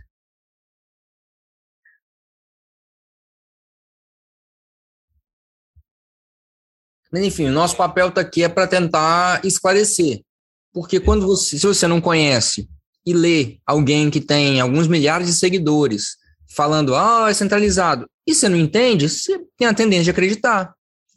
Enfim, 7.14 7.46
o 7.46 7.52
nosso 7.52 7.76
papel 7.76 8.08
está 8.08 8.20
aqui 8.20 8.44
é 8.44 8.48
para 8.48 8.68
tentar 8.68 9.44
esclarecer. 9.44 10.22
Porque 10.72 10.98
quando 11.00 11.26
você, 11.26 11.58
se 11.58 11.66
você 11.66 11.86
não 11.86 12.00
conhece 12.00 12.68
e 13.04 13.12
lê 13.12 13.58
alguém 13.66 14.10
que 14.10 14.20
tem 14.20 14.60
alguns 14.60 14.86
milhares 14.88 15.26
de 15.26 15.32
seguidores 15.32 16.16
falando, 16.54 16.94
ah, 16.94 17.28
é 17.30 17.34
centralizado, 17.34 18.06
e 18.26 18.34
você 18.34 18.48
não 18.48 18.56
entende, 18.56 19.08
você 19.08 19.40
tem 19.56 19.66
a 19.66 19.74
tendência 19.74 20.04
de 20.04 20.10
acreditar. 20.10 20.74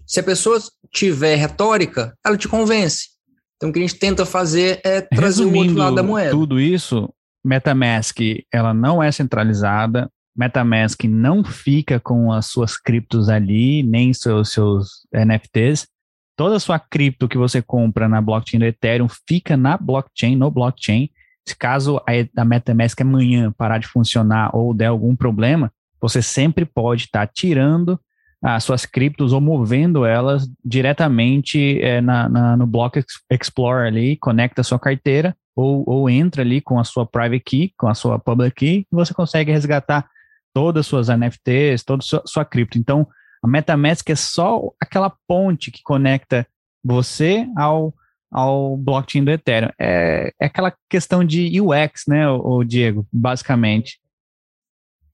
Se 0.07 0.19
a 0.19 0.23
pessoa 0.23 0.59
tiver 0.91 1.35
retórica, 1.35 2.15
ela 2.25 2.37
te 2.37 2.47
convence. 2.47 3.09
Então, 3.55 3.69
o 3.69 3.73
que 3.73 3.79
a 3.79 3.81
gente 3.81 3.95
tenta 3.95 4.25
fazer 4.25 4.81
é 4.83 5.01
trazer 5.01 5.43
Resumindo 5.43 5.57
o 5.57 5.61
outro 5.61 5.77
lado 5.77 5.95
da 5.95 6.03
moeda. 6.03 6.31
Tudo 6.31 6.59
isso, 6.59 7.09
MetaMask, 7.43 8.17
ela 8.51 8.73
não 8.73 9.01
é 9.01 9.11
centralizada. 9.11 10.09
MetaMask 10.35 11.03
não 11.05 11.43
fica 11.43 11.99
com 11.99 12.31
as 12.31 12.47
suas 12.47 12.77
criptos 12.77 13.29
ali, 13.29 13.81
nem 13.83 14.13
seus, 14.13 14.51
seus 14.51 15.07
NFTs. 15.13 15.87
Toda 16.35 16.57
a 16.57 16.59
sua 16.59 16.77
cripto 16.77 17.29
que 17.29 17.37
você 17.37 17.61
compra 17.61 18.09
na 18.09 18.21
blockchain 18.21 18.59
do 18.59 18.65
Ethereum 18.65 19.07
fica 19.27 19.55
na 19.55 19.77
blockchain, 19.77 20.35
no 20.35 20.51
blockchain. 20.51 21.09
Se 21.47 21.55
caso 21.55 22.01
a, 22.07 22.45
MetaMask 22.45 22.99
amanhã 23.01 23.51
parar 23.51 23.77
de 23.77 23.87
funcionar 23.87 24.55
ou 24.55 24.73
der 24.73 24.87
algum 24.87 25.15
problema, 25.15 25.71
você 26.01 26.21
sempre 26.21 26.65
pode 26.65 27.03
estar 27.03 27.27
tá 27.27 27.31
tirando 27.33 27.99
as 28.41 28.63
suas 28.63 28.85
criptos 28.85 29.33
ou 29.33 29.41
movendo 29.41 30.05
elas 30.05 30.47
diretamente 30.63 31.81
é, 31.81 31.99
na, 32.01 32.29
na, 32.29 32.57
no 32.57 32.67
Block 32.67 33.03
Explorer 33.31 33.87
ali, 33.87 34.17
conecta 34.17 34.61
a 34.61 34.63
sua 34.63 34.77
carteira 34.77 35.35
ou, 35.55 35.83
ou 35.87 36.09
entra 36.09 36.41
ali 36.41 36.61
com 36.61 36.77
a 36.77 36.83
sua 36.83 37.05
private 37.05 37.39
key, 37.39 37.73
com 37.77 37.87
a 37.87 37.95
sua 37.95 38.19
public 38.19 38.55
key, 38.55 38.87
e 38.91 38.95
você 38.95 39.13
consegue 39.13 39.51
resgatar 39.51 40.07
todas 40.53 40.81
as 40.81 40.87
suas 40.87 41.07
NFTs, 41.07 41.83
toda 41.83 42.01
a 42.01 42.05
sua, 42.05 42.23
sua 42.25 42.45
cripto. 42.45 42.77
Então, 42.77 43.07
a 43.43 43.47
MetaMask 43.47 44.09
é 44.09 44.15
só 44.15 44.71
aquela 44.79 45.11
ponte 45.27 45.71
que 45.71 45.81
conecta 45.83 46.45
você 46.83 47.47
ao, 47.57 47.93
ao 48.35 48.75
blockchain 48.75 49.23
do 49.23 49.31
Ethereum. 49.31 49.69
É, 49.79 50.29
é 50.39 50.45
aquela 50.45 50.73
questão 50.89 51.23
de 51.23 51.61
UX, 51.61 52.03
né, 52.05 52.27
o, 52.29 52.57
o 52.57 52.63
Diego, 52.65 53.07
basicamente. 53.11 53.97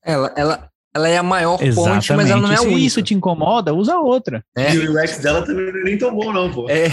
Ela, 0.04 0.34
ela, 0.36 0.70
ela 0.92 1.08
é 1.08 1.18
a 1.18 1.24
maior 1.24 1.62
Exatamente. 1.62 2.08
ponte, 2.08 2.14
mas 2.14 2.32
ela 2.32 2.42
não 2.42 2.52
é 2.52 2.58
Se 2.58 2.66
única. 2.66 2.80
isso 2.80 3.04
te 3.04 3.14
incomoda, 3.14 3.76
usa 3.76 3.96
outra. 3.98 4.44
É. 4.58 4.74
E 4.74 4.88
o 4.88 5.00
UX 5.00 5.20
dela 5.20 5.46
também 5.46 5.72
nem 5.84 6.00
tão 6.00 6.16
bom, 6.16 6.34
não, 6.34 6.52
pô. 6.52 6.68
É. 6.68 6.88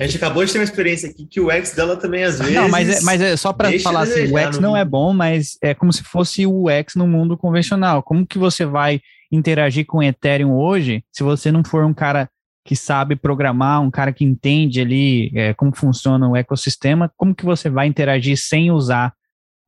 A 0.00 0.06
gente 0.06 0.16
acabou 0.16 0.44
de 0.44 0.52
ter 0.52 0.58
uma 0.58 0.64
experiência 0.64 1.10
aqui 1.10 1.26
que 1.26 1.40
o 1.40 1.48
UX 1.48 1.74
dela 1.74 1.96
também, 1.96 2.22
às 2.22 2.38
vezes. 2.38 2.54
Não, 2.54 2.68
mas 2.68 2.88
é, 2.88 3.00
mas 3.00 3.20
é 3.20 3.36
só 3.36 3.52
para 3.52 3.76
falar 3.80 4.02
assim: 4.02 4.32
o 4.32 4.38
UX 4.38 4.60
não 4.60 4.76
é 4.76 4.84
bom, 4.84 5.12
mas 5.12 5.58
é 5.60 5.74
como 5.74 5.92
se 5.92 6.04
fosse 6.04 6.46
o 6.46 6.68
UX 6.68 6.94
no 6.94 7.08
mundo 7.08 7.36
convencional. 7.36 8.00
Como 8.00 8.24
que 8.24 8.38
você 8.38 8.64
vai 8.64 9.00
interagir 9.32 9.84
com 9.84 10.00
Ethereum 10.00 10.54
hoje 10.54 11.04
se 11.10 11.24
você 11.24 11.50
não 11.50 11.64
for 11.64 11.84
um 11.84 11.92
cara 11.92 12.30
que 12.64 12.74
sabe 12.74 13.14
programar, 13.14 13.82
um 13.82 13.90
cara 13.90 14.12
que 14.12 14.24
entende 14.24 14.80
ali 14.80 15.30
é, 15.34 15.52
como 15.54 15.74
funciona 15.76 16.28
o 16.28 16.36
ecossistema? 16.36 17.12
Como 17.16 17.34
que 17.34 17.44
você 17.44 17.68
vai 17.68 17.86
interagir 17.86 18.38
sem 18.38 18.70
usar, 18.70 19.12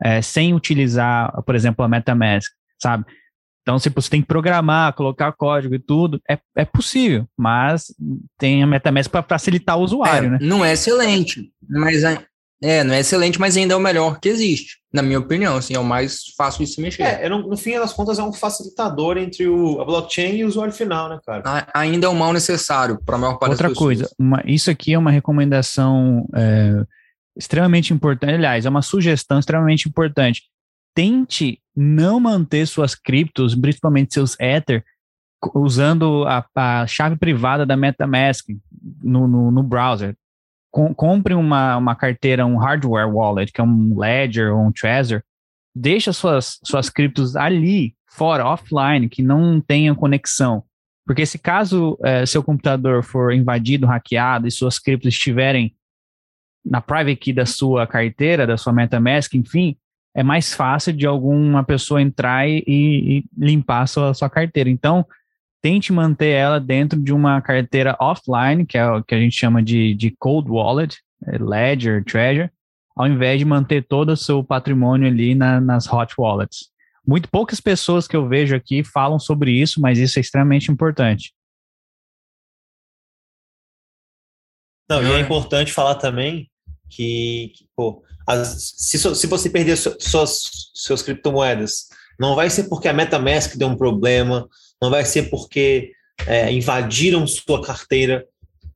é, 0.02 0.22
sem 0.22 0.54
utilizar, 0.54 1.30
por 1.44 1.54
exemplo, 1.54 1.84
a 1.84 1.88
MetaMask, 1.88 2.50
sabe? 2.80 3.04
Então, 3.60 3.78
se 3.78 3.90
você 3.90 4.08
tem 4.08 4.22
que 4.22 4.28
programar, 4.28 4.94
colocar 4.94 5.32
código 5.32 5.74
e 5.74 5.78
tudo, 5.78 6.20
é, 6.30 6.38
é 6.56 6.64
possível, 6.64 7.28
mas 7.36 7.86
tem 8.38 8.62
a 8.62 8.66
MetaMask 8.66 9.10
para 9.10 9.24
facilitar 9.24 9.76
o 9.76 9.82
usuário, 9.82 10.28
é, 10.28 10.30
né? 10.30 10.38
Não 10.40 10.64
é 10.64 10.72
excelente, 10.72 11.52
mas 11.68 12.02
é, 12.62 12.82
não 12.82 12.94
é 12.94 13.00
excelente, 13.00 13.38
mas 13.38 13.56
ainda 13.56 13.74
é 13.74 13.76
o 13.76 13.80
melhor 13.80 14.18
que 14.18 14.28
existe, 14.28 14.78
na 14.92 15.02
minha 15.02 15.18
opinião, 15.18 15.56
assim, 15.56 15.74
é 15.74 15.78
o 15.78 15.84
mais 15.84 16.20
fácil 16.36 16.64
de 16.64 16.70
se 16.70 16.80
mexer. 16.80 17.02
É, 17.02 17.28
no, 17.28 17.48
no 17.48 17.56
fim 17.56 17.78
das 17.78 17.92
contas 17.92 18.18
é 18.18 18.22
um 18.22 18.32
facilitador 18.32 19.18
entre 19.18 19.46
o, 19.46 19.80
a 19.80 19.84
blockchain 19.84 20.36
e 20.36 20.44
o 20.44 20.48
usuário 20.48 20.72
final, 20.72 21.08
né, 21.08 21.18
cara? 21.24 21.42
A, 21.44 21.80
ainda 21.80 22.06
é 22.06 22.10
um 22.10 22.14
mal 22.14 22.32
necessário 22.32 22.98
para 23.04 23.16
a 23.16 23.18
maior 23.18 23.38
parte 23.38 23.52
Outra 23.52 23.68
das 23.68 23.76
pessoas. 23.76 23.98
coisa, 23.98 24.14
uma, 24.18 24.42
isso 24.46 24.70
aqui 24.70 24.94
é 24.94 24.98
uma 24.98 25.10
recomendação 25.10 26.26
é, 26.34 26.82
extremamente 27.36 27.92
importante, 27.92 28.34
aliás, 28.34 28.64
é 28.64 28.68
uma 28.68 28.82
sugestão 28.82 29.38
extremamente 29.38 29.88
importante 29.88 30.42
tente 30.96 31.60
não 31.76 32.18
manter 32.18 32.66
suas 32.66 32.94
criptos, 32.94 33.54
principalmente 33.54 34.14
seus 34.14 34.34
Ether, 34.40 34.82
usando 35.54 36.24
a, 36.26 36.44
a 36.54 36.86
chave 36.86 37.16
privada 37.16 37.66
da 37.66 37.76
MetaMask 37.76 38.46
no, 39.02 39.28
no, 39.28 39.50
no 39.50 39.62
browser. 39.62 40.16
Com, 40.76 40.92
compre 40.92 41.32
uma, 41.32 41.78
uma 41.78 41.96
carteira, 41.96 42.44
um 42.44 42.58
hardware 42.58 43.08
wallet, 43.08 43.50
que 43.50 43.62
é 43.62 43.64
um 43.64 43.98
Ledger 43.98 44.54
ou 44.54 44.66
um 44.66 44.70
Trezor, 44.70 45.22
deixa 45.74 46.12
suas, 46.12 46.60
suas 46.62 46.90
criptos 46.90 47.34
ali, 47.34 47.94
fora, 48.06 48.44
offline, 48.44 49.08
que 49.08 49.22
não 49.22 49.58
tenham 49.58 49.94
conexão. 49.94 50.62
Porque 51.06 51.24
se 51.24 51.38
caso 51.38 51.98
é, 52.04 52.26
seu 52.26 52.42
computador 52.42 53.02
for 53.02 53.32
invadido, 53.32 53.86
hackeado 53.86 54.46
e 54.46 54.50
suas 54.50 54.78
criptos 54.78 55.14
estiverem 55.14 55.74
na 56.62 56.82
private 56.82 57.16
key 57.16 57.32
da 57.32 57.46
sua 57.46 57.86
carteira, 57.86 58.46
da 58.46 58.58
sua 58.58 58.74
MetaMask, 58.74 59.32
enfim, 59.32 59.78
é 60.14 60.22
mais 60.22 60.52
fácil 60.52 60.92
de 60.92 61.06
alguma 61.06 61.64
pessoa 61.64 62.02
entrar 62.02 62.46
e, 62.46 62.62
e 62.66 63.24
limpar 63.34 63.80
a 63.80 63.86
sua, 63.86 64.12
sua 64.12 64.28
carteira. 64.28 64.68
Então, 64.68 65.06
tente 65.66 65.92
manter 65.92 66.28
ela 66.28 66.60
dentro 66.60 66.96
de 66.96 67.12
uma 67.12 67.42
carteira 67.42 67.96
offline, 67.98 68.64
que 68.64 68.78
é 68.78 68.88
o 68.88 69.02
que 69.02 69.16
a 69.16 69.18
gente 69.18 69.36
chama 69.36 69.60
de, 69.60 69.94
de 69.94 70.12
cold 70.12 70.48
wallet, 70.48 70.96
é 71.26 71.38
Ledger, 71.38 72.04
Treasure, 72.04 72.52
ao 72.96 73.08
invés 73.08 73.40
de 73.40 73.44
manter 73.44 73.84
todo 73.84 74.10
o 74.10 74.16
seu 74.16 74.44
patrimônio 74.44 75.08
ali 75.08 75.34
na, 75.34 75.60
nas 75.60 75.92
hot 75.92 76.14
wallets. 76.16 76.70
Muito 77.04 77.28
poucas 77.28 77.60
pessoas 77.60 78.06
que 78.06 78.14
eu 78.14 78.28
vejo 78.28 78.54
aqui 78.54 78.84
falam 78.84 79.18
sobre 79.18 79.50
isso, 79.60 79.80
mas 79.80 79.98
isso 79.98 80.20
é 80.20 80.22
extremamente 80.22 80.70
importante. 80.70 81.34
Não, 84.88 85.02
e 85.02 85.12
é 85.14 85.18
importante 85.18 85.72
falar 85.72 85.96
também 85.96 86.48
que, 86.88 87.50
que 87.56 87.68
pô, 87.74 88.04
as, 88.24 88.72
se, 88.76 88.98
se 89.16 89.26
você 89.26 89.50
perder 89.50 89.76
suas, 89.76 90.70
suas 90.72 91.02
criptomoedas, 91.02 91.88
não 92.18 92.34
vai 92.34 92.50
ser 92.50 92.64
porque 92.64 92.88
a 92.88 92.92
MetaMask 92.92 93.56
deu 93.56 93.68
um 93.68 93.76
problema, 93.76 94.48
não 94.80 94.90
vai 94.90 95.04
ser 95.04 95.24
porque 95.24 95.92
é, 96.26 96.50
invadiram 96.52 97.26
sua 97.26 97.62
carteira, 97.62 98.26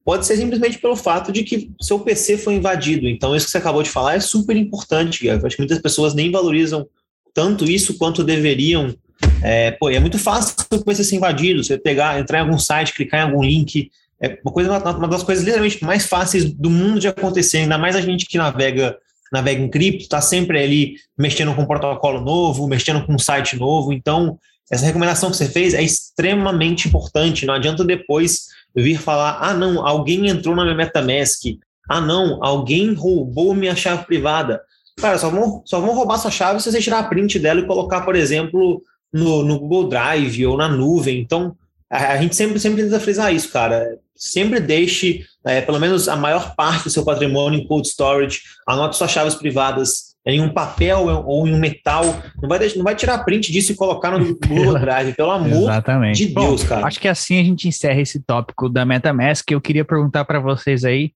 pode 0.05 0.27
ser 0.27 0.37
simplesmente 0.37 0.79
pelo 0.79 0.97
fato 0.97 1.33
de 1.33 1.43
que 1.43 1.71
seu 1.81 2.01
PC 2.01 2.39
foi 2.39 2.55
invadido. 2.55 3.09
Então, 3.09 3.35
isso 3.35 3.47
que 3.47 3.53
você 3.53 3.59
acabou 3.59 3.83
de 3.83 3.91
falar 3.91 4.15
é 4.15 4.21
super 4.21 4.57
importante. 4.57 5.29
Acho 5.29 5.57
que 5.57 5.63
muitas 5.63 5.79
pessoas 5.79 6.15
nem 6.15 6.31
valorizam 6.31 6.87
tanto 7.33 7.65
isso 7.65 7.97
quanto 7.97 8.25
deveriam. 8.25 8.95
É, 9.43 9.71
pô, 9.73 9.91
é 9.91 10.01
muito 10.01 10.19
fácil 10.19 10.57
PC 10.85 11.05
ser 11.05 11.17
invadido. 11.17 11.63
Você 11.63 11.79
pegar, 11.79 12.19
entrar 12.19 12.39
em 12.39 12.43
algum 12.43 12.59
site, 12.59 12.95
clicar 12.95 13.21
em 13.21 13.31
algum 13.31 13.43
link. 13.43 13.91
É 14.21 14.39
uma, 14.45 14.53
coisa, 14.53 14.71
uma 14.71 15.09
das 15.09 15.23
coisas 15.23 15.45
literalmente 15.45 15.83
mais 15.85 16.07
fáceis 16.07 16.45
do 16.45 16.69
mundo 16.69 17.01
de 17.01 17.09
acontecer, 17.09 17.59
ainda 17.59 17.79
mais 17.79 17.97
a 17.97 18.01
gente 18.01 18.27
que 18.27 18.37
navega 18.37 18.99
navega 19.33 19.63
em 19.63 19.69
cripto, 19.69 20.03
está 20.03 20.21
sempre 20.21 20.63
ali 20.63 20.95
mexendo 21.17 21.55
com 21.55 21.63
um 21.63 21.67
protocolo 21.67 22.21
novo, 22.21 22.67
mexendo 22.67 23.05
com 23.05 23.15
um 23.15 23.19
site 23.19 23.57
novo. 23.57 23.93
Então, 23.93 24.39
essa 24.71 24.87
recomendação 24.87 25.31
que 25.31 25.37
você 25.37 25.49
fez 25.49 25.75
é 25.75 25.83
extremamente 25.83 26.89
importante. 26.89 27.47
Não 27.47 27.55
adianta 27.55 27.85
depois 27.85 28.47
vir 28.75 28.99
falar: 28.99 29.39
ah, 29.41 29.55
não, 29.55 29.87
alguém 29.87 30.29
entrou 30.29 30.55
na 30.55 30.65
minha 30.65 30.77
MetaMask. 30.77 31.43
Ah, 31.89 32.01
não, 32.01 32.39
alguém 32.43 32.95
roubou 32.95 33.53
minha 33.55 33.75
chave 33.75 34.05
privada. 34.07 34.61
Cara, 34.97 35.19
só 35.19 35.29
vão, 35.31 35.63
só 35.65 35.81
vão 35.81 35.95
roubar 35.95 36.19
sua 36.19 36.31
chave 36.31 36.61
se 36.61 36.71
você 36.71 36.81
tirar 36.81 37.01
a 37.01 37.05
print 37.05 37.39
dela 37.39 37.61
e 37.61 37.67
colocar, 37.67 38.03
por 38.03 38.15
exemplo, 38.15 38.83
no, 39.13 39.43
no 39.43 39.59
Google 39.59 39.89
Drive 39.89 40.47
ou 40.47 40.57
na 40.57 40.69
nuvem. 40.69 41.19
Então, 41.19 41.57
a, 41.91 42.17
gente 42.19 42.37
sempre, 42.37 42.61
sempre 42.61 42.85
tenta 42.85 43.01
frisar 43.01 43.35
isso, 43.35 43.51
cara. 43.51 43.99
Sempre 44.15 44.61
deixe, 44.61 45.25
é, 45.45 45.61
pelo 45.61 45.81
menos, 45.81 46.09
a 46.09 46.15
maior 46.15 46.55
parte 46.55 46.85
do 46.85 46.91
seu 46.91 47.05
patrimônio 47.05 47.59
em 47.59 47.67
cold 47.67 47.89
storage. 47.89 48.41
Anote 48.69 48.97
suas 48.97 49.11
chaves 49.11 49.35
privadas 49.35 50.11
em 50.25 50.41
um 50.41 50.53
papel 50.53 51.07
ou 51.27 51.49
em 51.49 51.55
um 51.55 51.59
metal. 51.59 52.05
Não 52.41 52.49
vai, 52.49 52.59
deixar, 52.59 52.77
não 52.77 52.85
vai 52.85 52.95
tirar 52.95 53.25
print 53.25 53.51
disso 53.51 53.73
e 53.73 53.75
colocar 53.75 54.17
no 54.17 54.39
Google 54.47 54.79
Drive, 54.79 55.15
pelo 55.15 55.33
amor 55.33 55.63
Exatamente. 55.63 56.27
de 56.27 56.35
Deus, 56.35 56.63
Bom, 56.63 56.69
cara. 56.69 56.87
Acho 56.87 57.01
que 57.01 57.09
assim 57.09 57.41
a 57.41 57.45
gente 57.45 57.67
encerra 57.67 58.01
esse 58.01 58.21
tópico 58.21 58.69
da 58.69 58.85
MetaMask. 58.85 59.51
Eu 59.51 59.61
queria 59.61 59.85
perguntar 59.85 60.25
para 60.25 60.39
vocês 60.39 60.85
aí 60.85 61.13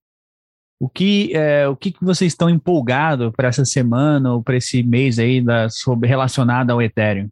o 0.79 0.89
que, 0.89 1.31
é, 1.33 1.67
o 1.69 1.75
que, 1.75 1.91
que 1.91 2.03
vocês 2.03 2.33
estão 2.33 2.49
empolgados 2.49 3.31
para 3.35 3.47
essa 3.47 3.63
semana 3.63 4.33
ou 4.33 4.43
para 4.43 4.57
esse 4.57 4.83
mês 4.83 5.19
aí 5.19 5.41
da, 5.41 5.69
sobre, 5.69 6.09
relacionado 6.09 6.71
ao 6.71 6.81
Ethereum? 6.81 7.29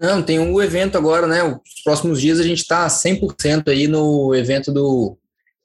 Não, 0.00 0.22
tem 0.22 0.38
um 0.38 0.62
evento 0.62 0.96
agora, 0.96 1.26
né? 1.26 1.42
Os 1.42 1.82
próximos 1.84 2.20
dias 2.20 2.40
a 2.40 2.42
gente 2.42 2.60
está 2.60 2.86
100% 2.86 3.68
aí 3.68 3.86
no 3.86 4.34
evento 4.34 4.72
do 4.72 5.18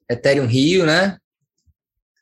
Ethereum 0.09 0.45
Rio, 0.45 0.85
né? 0.85 1.17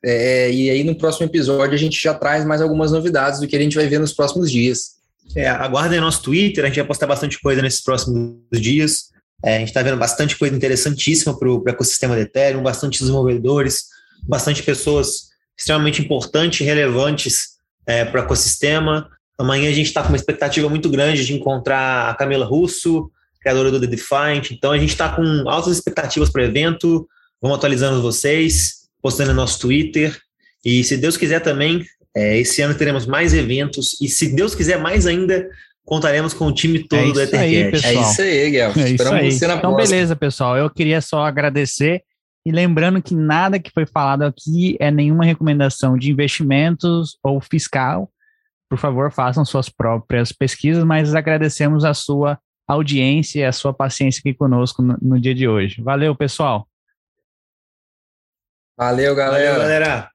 É, 0.06 0.52
e 0.52 0.69
aí 0.69 0.84
no 0.84 0.95
próximo 0.95 1.26
episódio 1.26 1.73
a 1.73 1.78
gente 1.78 1.99
já 1.99 2.13
traz 2.13 2.45
mais 2.45 2.62
algumas 2.62 2.91
novidades 2.91 3.39
do 3.39 3.47
que 3.47 3.56
a 3.56 3.60
gente 3.60 3.76
vai 3.76 3.88
ver 3.88 3.99
nos 3.99 4.13
próximos 4.13 4.52
dias. 4.52 4.97
É, 5.36 5.47
aguardem 5.49 5.99
nosso 5.99 6.21
Twitter, 6.21 6.63
a 6.63 6.67
gente 6.67 6.76
vai 6.76 6.86
postar 6.86 7.08
bastante 7.08 7.39
coisa 7.39 7.62
nesses 7.62 7.82
próximos 7.82 8.38
dias. 8.52 9.10
É, 9.43 9.56
a 9.56 9.60
gente 9.60 9.69
está 9.69 9.82
vendo 9.82 9.97
bastante 9.97 10.38
coisa 10.38 10.56
interessantíssima 10.56 11.38
para 11.38 11.49
o 11.49 11.63
ecossistema 11.67 12.15
do 12.15 12.21
Ethereum, 12.21 12.62
bastante 12.62 12.99
desenvolvedores, 12.99 13.86
bastante 14.28 14.62
pessoas 14.62 15.30
extremamente 15.58 16.02
importantes 16.02 16.65
relevantes 16.65 17.54
é, 17.88 18.06
para 18.06 18.21
o 18.21 18.23
ecossistema. 18.23 19.10
Amanhã 19.43 19.69
a 19.69 19.73
gente 19.73 19.88
está 19.88 20.01
com 20.01 20.08
uma 20.08 20.15
expectativa 20.15 20.69
muito 20.69 20.89
grande 20.89 21.25
de 21.25 21.34
encontrar 21.34 22.10
a 22.10 22.13
Camila 22.13 22.45
Russo, 22.45 23.12
criadora 23.41 23.69
do 23.69 23.77
The 23.82 23.88
Defiant. 23.88 24.51
Então 24.51 24.71
a 24.71 24.77
gente 24.77 24.91
está 24.91 25.10
com 25.10 25.21
altas 25.49 25.75
expectativas 25.75 26.29
para 26.29 26.43
o 26.43 26.45
evento. 26.45 27.06
Vamos 27.41 27.58
atualizando 27.58 28.01
vocês, 28.01 28.88
postando 29.01 29.32
no 29.32 29.36
nosso 29.36 29.60
Twitter. 29.60 30.17
E 30.63 30.82
se 30.86 30.95
Deus 30.95 31.17
quiser 31.17 31.41
também, 31.41 31.84
é, 32.15 32.38
esse 32.39 32.62
ano 32.62 32.73
teremos 32.73 33.06
mais 33.06 33.34
eventos. 33.34 33.99
E 33.99 34.08
se 34.08 34.34
Deus 34.34 34.56
quiser 34.56 34.79
mais 34.79 35.06
ainda, 35.06 35.45
contaremos 35.84 36.34
com 36.34 36.47
o 36.47 36.53
time 36.53 36.88
todo 36.88 37.10
é 37.10 37.12
do 37.12 37.21
Ethercast. 37.21 37.86
É 37.86 37.93
isso 37.95 38.21
aí, 38.21 38.49
Guilherme. 38.49 38.82
É 38.82 38.89
Esperamos 38.91 39.19
aí. 39.19 39.32
você 39.34 39.45
na 39.47 39.56
Então, 39.56 39.73
próxima. 39.73 39.95
beleza, 39.95 40.15
pessoal. 40.15 40.58
Eu 40.58 40.69
queria 40.69 41.01
só 41.01 41.25
agradecer. 41.25 42.01
E 42.45 42.51
lembrando 42.51 43.01
que 43.01 43.13
nada 43.13 43.60
que 43.60 43.71
foi 43.71 43.86
falado 43.86 44.21
aqui 44.21 44.77
é 44.79 44.89
nenhuma 44.89 45.25
recomendação 45.25 45.97
de 45.97 46.10
investimentos 46.10 47.17
ou 47.21 47.41
fiscal 47.41 48.10
por 48.73 48.79
favor, 48.79 49.12
façam 49.12 49.45
suas 49.45 49.69
próprias 49.69 50.31
pesquisas, 50.31 50.83
mas 50.83 51.13
agradecemos 51.13 51.86
a 51.86 51.93
sua 51.93 52.39
audiência 52.67 53.41
e 53.41 53.45
a 53.45 53.51
sua 53.51 53.71
paciência 53.71 54.19
aqui 54.19 54.33
conosco 54.33 54.81
no, 54.81 54.97
no 54.99 55.19
dia 55.21 55.36
de 55.36 55.47
hoje. 55.47 55.79
Valeu, 55.79 56.15
pessoal. 56.15 56.67
Valeu, 58.75 59.13
galera. 59.13 59.51
Valeu, 59.51 59.62
galera. 59.62 60.12